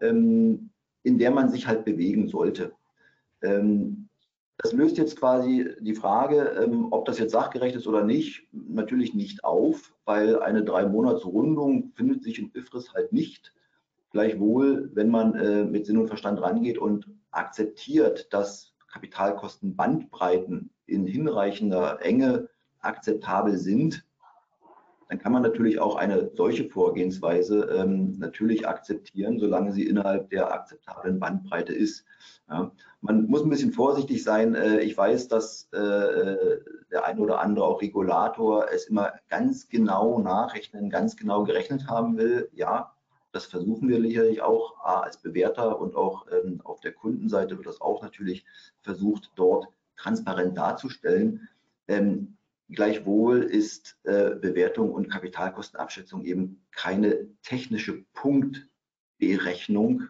[0.00, 0.70] ähm,
[1.02, 2.72] in der man sich halt bewegen sollte.
[3.42, 4.08] Ähm,
[4.62, 9.14] das löst jetzt quasi die Frage, ähm, ob das jetzt sachgerecht ist oder nicht, natürlich
[9.14, 13.54] nicht auf, weil eine Drei-Monats-Rundung findet sich in IFRIS halt nicht.
[14.10, 22.00] Gleichwohl, wenn man äh, mit Sinn und Verstand rangeht und akzeptiert, dass Kapitalkostenbandbreiten in hinreichender
[22.02, 22.48] Enge
[22.80, 24.04] akzeptabel sind,
[25.08, 30.52] dann kann man natürlich auch eine solche Vorgehensweise ähm, natürlich akzeptieren, solange sie innerhalb der
[30.52, 32.04] akzeptablen Bandbreite ist.
[32.50, 32.72] Ja.
[33.00, 34.54] Man muss ein bisschen vorsichtig sein.
[34.54, 36.58] Äh, ich weiß, dass äh,
[36.90, 42.18] der eine oder andere auch Regulator es immer ganz genau nachrechnen, ganz genau gerechnet haben
[42.18, 42.50] will.
[42.52, 42.92] Ja,
[43.32, 47.80] das versuchen wir sicherlich auch als Bewerter und auch ähm, auf der Kundenseite wird das
[47.80, 48.44] auch natürlich
[48.82, 51.48] versucht, dort transparent darzustellen.
[51.86, 52.36] Ähm,
[52.72, 60.04] Gleichwohl ist äh, Bewertung und Kapitalkostenabschätzung eben keine technische Punktberechnung,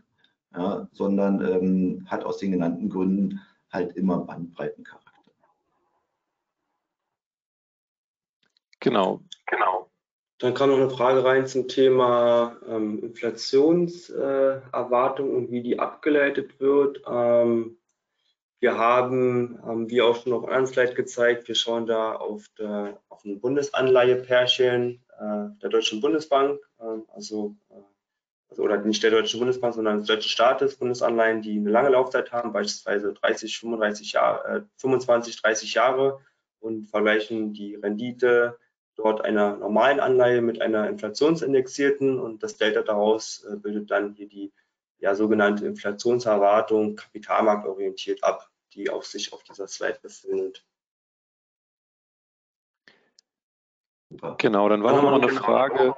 [0.55, 3.41] ja, sondern ähm, hat aus den genannten Gründen
[3.71, 5.11] halt immer Bandbreitencharakter.
[8.81, 9.89] Genau, genau.
[10.39, 16.59] Dann kam noch eine Frage rein zum Thema ähm, Inflationserwartung äh, und wie die abgeleitet
[16.61, 17.03] wird.
[17.07, 17.77] Ähm,
[18.59, 22.99] wir haben, haben wir auch schon auf einem Slide gezeigt, wir schauen da auf, der,
[23.09, 27.90] auf ein Bundesanleihepärchen äh, der Deutschen Bundesbank, äh, also, äh,
[28.51, 32.33] also, oder nicht der Deutschen Bundesbank, sondern des deutschen Staates, Bundesanleihen, die eine lange Laufzeit
[32.33, 36.21] haben, beispielsweise 30, 35 Jahre, 25, 30 Jahre
[36.59, 38.59] und vergleichen die Rendite
[38.97, 44.29] dort einer normalen Anleihe mit einer inflationsindexierten und das Delta daraus äh, bildet dann hier
[44.29, 44.53] die
[44.99, 50.67] ja, sogenannte Inflationserwartung kapitalmarktorientiert ab, die auf sich auf dieser Slide befindet.
[54.39, 55.95] Genau, dann war noch eine Frage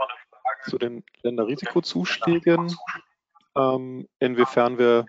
[0.66, 2.74] zu den Länderrisikozuschlägen,
[3.56, 5.06] ähm, inwiefern wir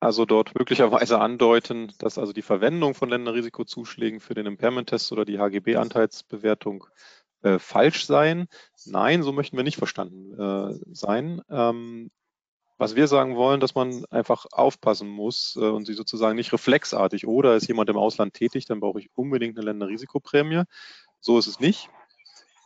[0.00, 5.38] also dort möglicherweise andeuten, dass also die Verwendung von Länderrisikozuschlägen für den Impairment-Test oder die
[5.38, 6.86] HGB-Anteilsbewertung
[7.42, 8.48] äh, falsch seien.
[8.84, 11.40] Nein, so möchten wir nicht verstanden äh, sein.
[11.48, 12.10] Ähm,
[12.78, 17.28] was wir sagen wollen, dass man einfach aufpassen muss äh, und sie sozusagen nicht reflexartig
[17.28, 20.64] oder ist jemand im Ausland tätig, dann brauche ich unbedingt eine Länderrisikoprämie.
[21.20, 21.88] So ist es nicht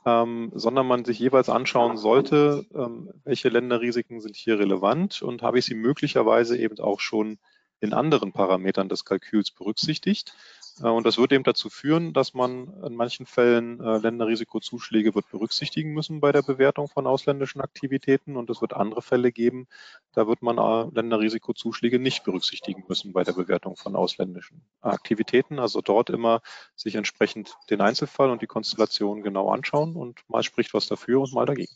[0.06, 5.58] ähm, sondern man sich jeweils anschauen sollte, ähm, welche Länderrisiken sind hier relevant und habe
[5.58, 7.38] ich sie möglicherweise eben auch schon
[7.80, 10.34] in anderen Parametern des Kalküls berücksichtigt.
[10.80, 15.28] Äh, und das wird eben dazu führen, dass man in manchen Fällen äh, Länderrisikozuschläge wird
[15.30, 18.36] berücksichtigen müssen bei der Bewertung von ausländischen Aktivitäten.
[18.36, 19.66] Und es wird andere Fälle geben,
[20.12, 25.58] da wird man äh, Länderrisikozuschläge nicht berücksichtigen müssen bei der Bewertung von ausländischen Aktivitäten.
[25.58, 26.40] Also dort immer
[26.74, 31.32] sich entsprechend den Einzelfall und die Konstellation genau anschauen und mal spricht was dafür und
[31.32, 31.72] mal dagegen.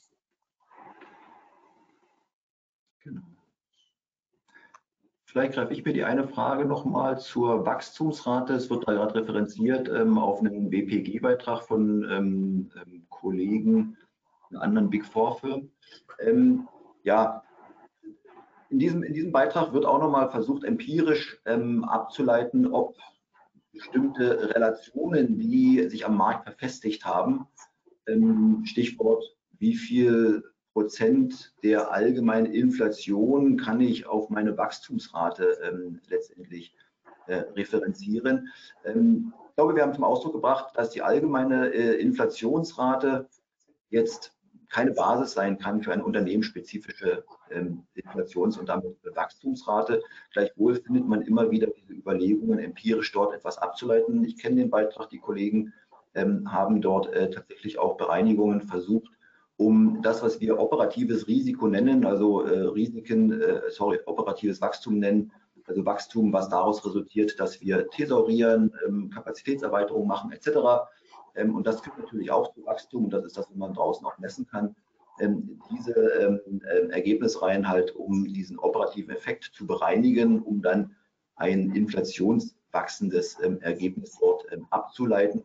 [5.31, 8.53] Vielleicht greife ich mir die eine Frage nochmal zur Wachstumsrate.
[8.55, 13.97] Es wird da gerade referenziert ähm, auf einen BPG-Beitrag von ähm, ähm, Kollegen
[14.51, 15.71] in anderen Big Four-Firmen.
[16.19, 16.67] Ähm,
[17.05, 17.45] ja,
[18.71, 22.97] in diesem, in diesem Beitrag wird auch nochmal versucht, empirisch ähm, abzuleiten, ob
[23.73, 27.47] bestimmte Relationen, die sich am Markt verfestigt haben,
[28.09, 29.23] ähm, Stichwort,
[29.59, 30.43] wie viel
[30.73, 36.75] Prozent der allgemeinen Inflation kann ich auf meine Wachstumsrate ähm, letztendlich
[37.27, 38.49] äh, referenzieren.
[38.85, 43.29] Ähm, ich glaube, wir haben zum Ausdruck gebracht, dass die allgemeine äh, Inflationsrate
[43.91, 44.35] jetzt
[44.71, 50.03] keine Basis sein kann für eine unternehmensspezifische ähm, Inflations- und damit Wachstumsrate.
[50.33, 54.25] Gleichwohl findet man immer wieder diese Überlegungen, empirisch dort etwas abzuleiten.
[54.25, 55.73] Ich kenne den Beitrag, die Kollegen
[56.15, 59.11] ähm, haben dort äh, tatsächlich auch Bereinigungen versucht,
[59.61, 65.33] um das, was wir operatives Risiko nennen, also äh, Risiken, äh, sorry, operatives Wachstum nennen,
[65.67, 70.89] also Wachstum, was daraus resultiert, dass wir thesaurieren, ähm, Kapazitätserweiterung machen etc.
[71.35, 74.07] Ähm, und das führt natürlich auch zu Wachstum und das ist das, was man draußen
[74.07, 74.75] auch messen kann.
[75.21, 80.97] Ähm, diese ähm, äh, Ergebnisreihen halt, um diesen operativen Effekt zu bereinigen, um dann
[81.37, 85.45] ein inflationswachsendes ähm, Ergebnis dort ähm, abzuleiten.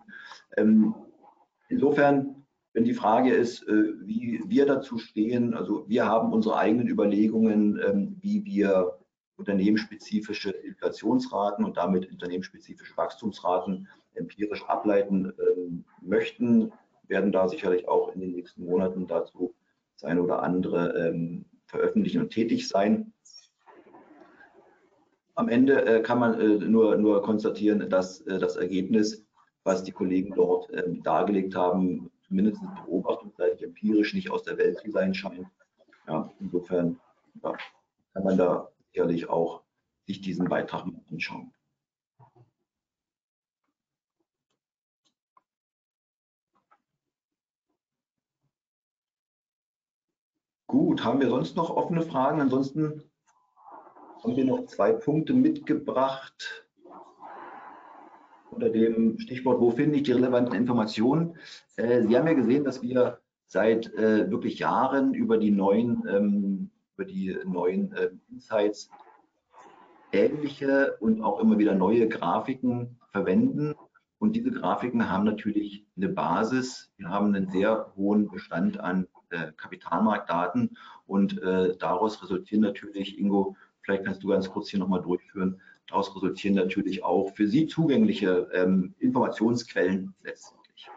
[1.67, 2.44] insofern
[2.75, 7.79] wenn die Frage ist, äh, wie wir dazu stehen, also wir haben unsere eigenen Überlegungen,
[7.81, 8.99] ähm, wie wir
[9.37, 16.73] unternehmensspezifische Inflationsraten und damit unternehmensspezifische Wachstumsraten empirisch ableiten ähm, möchten,
[17.07, 19.55] werden da sicherlich auch in den nächsten Monaten dazu
[19.93, 23.13] das eine oder andere ähm, veröffentlichen und tätig sein.
[25.35, 29.25] Am Ende äh, kann man äh, nur, nur konstatieren, dass das Ergebnis,
[29.63, 30.69] was die Kollegen dort
[31.03, 35.47] dargelegt haben, zumindest beobachtungsseitig empirisch nicht aus der Welt zu sein scheint.
[36.07, 36.99] Ja, insofern
[37.43, 37.57] ja,
[38.13, 39.63] kann man da sicherlich auch
[40.05, 41.51] sich diesen Beitrag mal anschauen.
[50.67, 52.41] Gut, haben wir sonst noch offene Fragen?
[52.41, 53.03] Ansonsten
[54.23, 56.64] haben wir noch zwei Punkte mitgebracht
[58.55, 61.35] unter dem Stichwort, wo finde ich die relevanten Informationen?
[61.75, 66.69] Äh, Sie haben ja gesehen, dass wir seit äh, wirklich Jahren über die neuen, ähm,
[66.95, 68.89] über die neuen äh, Insights
[70.11, 73.75] ähnliche und auch immer wieder neue Grafiken verwenden.
[74.17, 76.91] Und diese Grafiken haben natürlich eine Basis.
[76.97, 83.55] Wir haben einen sehr hohen Bestand an äh, Kapitalmarktdaten und äh, daraus resultieren natürlich, Ingo,
[83.81, 85.61] vielleicht kannst du ganz kurz hier nochmal durchführen,
[85.95, 90.89] Daraus resultieren natürlich auch für Sie zugängliche ähm, Informationsquellen letztendlich.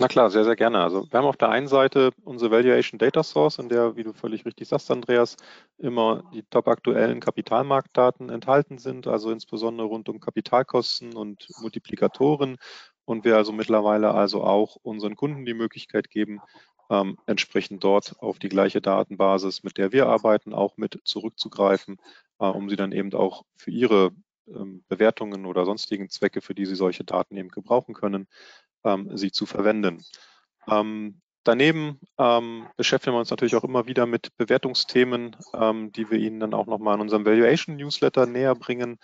[0.00, 0.78] Na klar, sehr, sehr gerne.
[0.78, 4.14] Also wir haben auf der einen Seite unsere Valuation Data Source, in der, wie du
[4.14, 5.36] völlig richtig sagst, Andreas,
[5.76, 12.56] immer die top aktuellen Kapitalmarktdaten enthalten sind, also insbesondere rund um Kapitalkosten und Multiplikatoren.
[13.04, 16.40] Und wir also mittlerweile also auch unseren Kunden die Möglichkeit geben,
[16.90, 21.98] ähm, entsprechend dort auf die gleiche Datenbasis, mit der wir arbeiten, auch mit zurückzugreifen
[22.42, 24.10] äh, um sie dann eben auch für ihre
[24.48, 28.26] ähm, Bewertungen oder sonstigen Zwecke, für die sie solche Daten eben gebrauchen können,
[28.84, 30.04] ähm, sie zu verwenden.
[30.68, 31.98] Ähm, daneben
[32.76, 35.34] beschäftigen wir uns natürlich auch immer wieder mit Bewertungsthemen,
[35.90, 39.00] die wir Ihnen dann auch nochmal in unserem Valuation Newsletter näher bringen.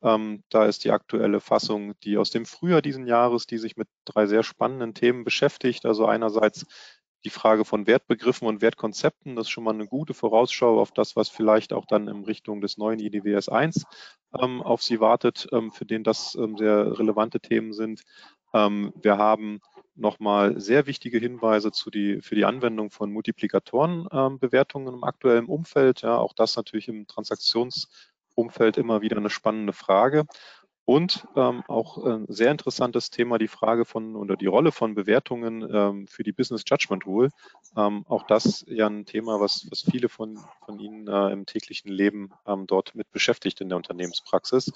[0.00, 4.26] da ist die aktuelle Fassung, die aus dem Frühjahr diesen Jahres, die sich mit drei
[4.26, 5.84] sehr spannenden Themen beschäftigt.
[5.84, 6.64] Also einerseits
[7.24, 9.36] die Frage von Wertbegriffen und Wertkonzepten.
[9.36, 12.60] Das ist schon mal eine gute Vorausschau auf das, was vielleicht auch dann in Richtung
[12.60, 13.84] des neuen IDWS 1
[14.40, 18.02] ähm, auf Sie wartet, ähm, für den das ähm, sehr relevante Themen sind.
[18.54, 19.60] Ähm, wir haben
[19.94, 26.02] nochmal sehr wichtige Hinweise zu die, für die Anwendung von Multiplikatorenbewertungen ähm, im aktuellen Umfeld.
[26.02, 27.88] Ja, auch das natürlich im Transaktions-
[28.34, 30.24] Umfeld immer wieder eine spannende Frage.
[30.90, 35.62] Und ähm, auch ein sehr interessantes Thema, die Frage von oder die Rolle von Bewertungen
[35.72, 37.28] ähm, für die Business Judgment Rule.
[37.76, 41.92] Ähm, auch das ja ein Thema, was, was viele von, von Ihnen äh, im täglichen
[41.92, 44.72] Leben ähm, dort mit beschäftigt in der Unternehmenspraxis.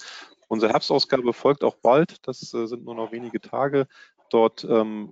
[0.47, 2.25] Unsere Herbstausgabe folgt auch bald.
[2.25, 3.85] Das äh, sind nur noch wenige Tage.
[4.29, 5.11] Dort ähm,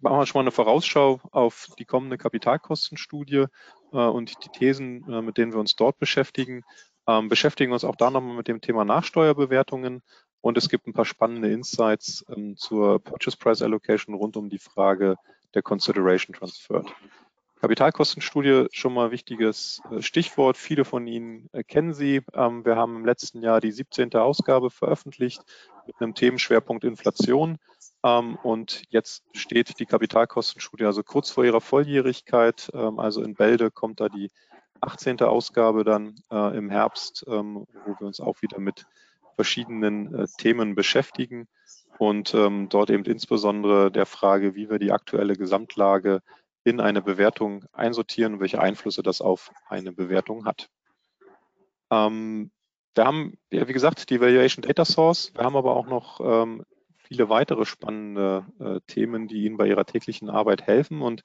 [0.00, 3.44] machen wir schon mal eine Vorausschau auf die kommende Kapitalkostenstudie
[3.92, 6.64] äh, und die Thesen, äh, mit denen wir uns dort beschäftigen.
[7.06, 10.02] Ähm, beschäftigen uns auch da nochmal mit dem Thema Nachsteuerbewertungen
[10.40, 14.58] und es gibt ein paar spannende Insights ähm, zur Purchase Price Allocation rund um die
[14.58, 15.16] Frage
[15.54, 16.86] der Consideration Transferred.
[17.60, 20.56] Kapitalkostenstudie schon mal wichtiges äh, Stichwort.
[20.56, 22.22] Viele von Ihnen äh, kennen sie.
[22.32, 24.14] Ähm, wir haben im letzten Jahr die 17.
[24.14, 25.42] Ausgabe veröffentlicht
[25.86, 27.58] mit einem Themenschwerpunkt Inflation.
[28.04, 32.70] Ähm, und jetzt steht die Kapitalkostenstudie also kurz vor ihrer Volljährigkeit.
[32.74, 34.30] Ähm, also in Bälde kommt da die
[34.80, 35.20] 18.
[35.22, 37.66] Ausgabe dann äh, im Herbst, wo
[37.98, 38.86] wir uns auch wieder mit
[39.38, 41.46] verschiedenen äh, Themen beschäftigen
[41.98, 46.22] und ähm, dort eben insbesondere der Frage, wie wir die aktuelle Gesamtlage
[46.64, 50.70] in eine Bewertung einsortieren und welche Einflüsse das auf eine Bewertung hat.
[51.92, 52.50] Ähm,
[52.96, 55.32] wir haben, ja, wie gesagt, die Valuation Data Source.
[55.36, 56.64] Wir haben aber auch noch ähm,
[56.96, 61.00] viele weitere spannende äh, Themen, die Ihnen bei Ihrer täglichen Arbeit helfen.
[61.00, 61.22] Und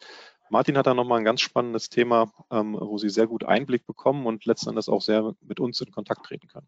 [0.51, 4.27] Martin hat da nochmal ein ganz spannendes Thema, ähm, wo Sie sehr gut Einblick bekommen
[4.27, 6.67] und letztendlich auch sehr mit uns in Kontakt treten können.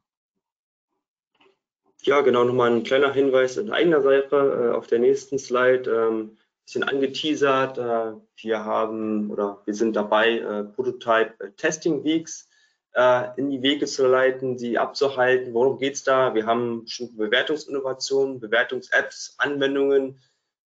[2.06, 5.90] Ja, genau, nochmal ein kleiner Hinweis in eigener Sache äh, auf der nächsten Slide.
[5.90, 7.80] Ähm, bisschen angeteasert.
[7.80, 12.48] Äh, wir haben oder wir sind dabei, äh, Prototype äh, Testing Weeks
[12.94, 15.56] äh, in die Wege zu leiten, sie abzuhalten.
[15.56, 16.36] Worum geht's da?
[16.36, 20.22] Wir haben schon Bewertungsinnovationen, Bewertungs-Apps, Anwendungen,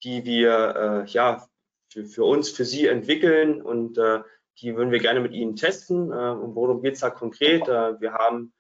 [0.03, 1.47] die wir äh, ja
[1.93, 4.21] für, für, uns, für Sie entwickeln und äh,
[4.59, 6.13] die würden wir gerne mit Ihnen testen.
[6.13, 7.67] und worum geht's da konkret?
[7.67, 8.53] wir haben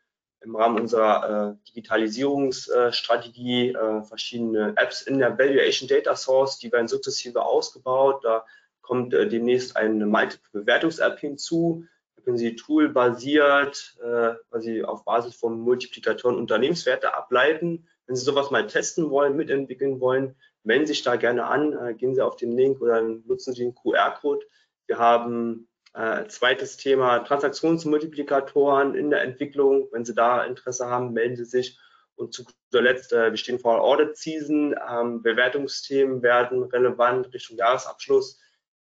[0.42, 6.88] im Rahmen unserer äh, Digitalisierungsstrategie äh, verschiedene Apps in der Valuation Data Source, die werden
[6.88, 8.24] sukzessive ausgebaut.
[8.24, 8.46] Da
[8.80, 11.84] kommt äh, demnächst eine Multiple-Bewertungs-App hinzu.
[12.16, 17.86] Da können Sie toolbasiert, äh, quasi auf Basis von Multiplikatoren Unternehmenswerte ableiten.
[18.06, 21.94] Wenn Sie sowas mal testen wollen, mitentwickeln wollen, melden Sie sich da gerne an, äh,
[21.94, 24.44] gehen Sie auf den Link oder nutzen Sie den QR-Code.
[24.86, 29.88] Wir haben äh, zweites Thema Transaktionsmultiplikatoren in der Entwicklung.
[29.92, 31.78] Wenn Sie da Interesse haben, melden Sie sich.
[32.14, 34.74] Und zu guter Letzt, äh, wir stehen vor Audit Season.
[34.88, 38.38] Ähm, Bewertungsthemen werden relevant Richtung Jahresabschluss.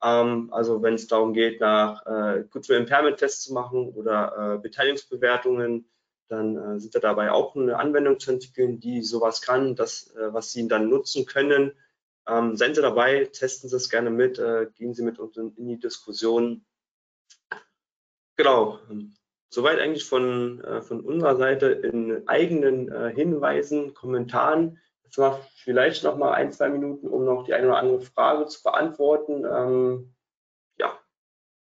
[0.03, 4.61] Ähm, also wenn es darum geht, nach äh, Goodwill Impairment Tests zu machen oder äh,
[4.61, 5.89] Beteiligungsbewertungen,
[6.29, 10.33] dann äh, sind wir dabei auch eine Anwendung zu entwickeln, die sowas kann, das, äh,
[10.33, 11.73] was Sie dann nutzen können.
[12.27, 15.53] Ähm, seien Sie dabei, testen Sie es gerne mit, äh, gehen Sie mit uns in,
[15.57, 16.65] in die Diskussion
[18.36, 18.79] Genau.
[19.49, 24.79] Soweit eigentlich von, äh, von unserer Seite in eigenen äh, Hinweisen, Kommentaren.
[25.03, 28.47] Jetzt mal vielleicht noch mal ein, zwei Minuten, um noch die eine oder andere Frage
[28.47, 29.45] zu beantworten.
[29.45, 30.15] Ähm,
[30.79, 30.97] ja.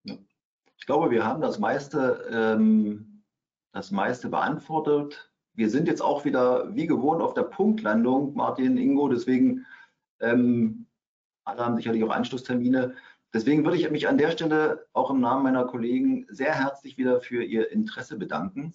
[0.05, 3.25] Ich glaube, wir haben das meiste, ähm,
[3.73, 5.33] das meiste beantwortet.
[5.55, 9.67] Wir sind jetzt auch wieder wie gewohnt auf der Punktlandung, Martin, Ingo, deswegen
[10.21, 10.87] ähm,
[11.45, 12.95] alle haben sicherlich auch Anschlusstermine.
[13.35, 17.21] Deswegen würde ich mich an der Stelle auch im Namen meiner Kollegen sehr herzlich wieder
[17.21, 18.75] für Ihr Interesse bedanken.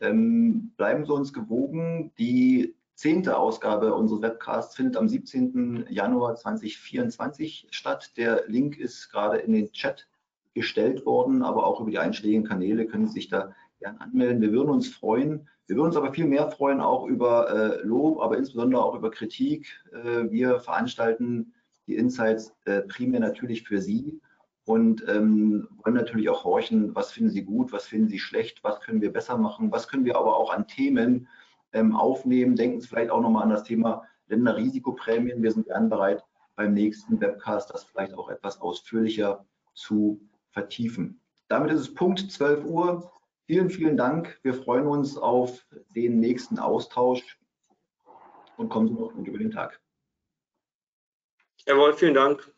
[0.00, 2.10] Ähm, bleiben Sie uns gewogen.
[2.16, 5.86] Die zehnte Ausgabe unseres Webcasts findet am 17.
[5.90, 8.12] Januar 2024 statt.
[8.16, 10.08] Der Link ist gerade in den Chat
[10.54, 14.40] gestellt worden, aber auch über die einschlägigen Kanäle können Sie sich da gerne anmelden.
[14.40, 15.48] Wir würden uns freuen.
[15.66, 19.10] Wir würden uns aber viel mehr freuen auch über äh, Lob, aber insbesondere auch über
[19.10, 19.66] Kritik.
[19.92, 21.52] Äh, wir veranstalten
[21.92, 24.18] die Insights äh, primär natürlich für Sie
[24.64, 28.80] und ähm, wollen natürlich auch horchen, was finden Sie gut, was finden Sie schlecht, was
[28.80, 31.28] können wir besser machen, was können wir aber auch an Themen
[31.74, 32.56] ähm, aufnehmen.
[32.56, 35.42] Denken Sie vielleicht auch nochmal an das Thema Länderrisikoprämien.
[35.42, 36.24] Wir sind gern bereit,
[36.56, 40.20] beim nächsten Webcast das vielleicht auch etwas ausführlicher zu
[40.50, 41.20] vertiefen.
[41.48, 43.12] Damit ist es Punkt 12 Uhr.
[43.46, 44.38] Vielen, vielen Dank.
[44.42, 47.38] Wir freuen uns auf den nächsten Austausch
[48.56, 49.82] und kommen Sie noch gut über den Tag.
[51.66, 52.50] Jawohl, vielen Dank.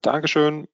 [0.00, 0.68] Dankeschön.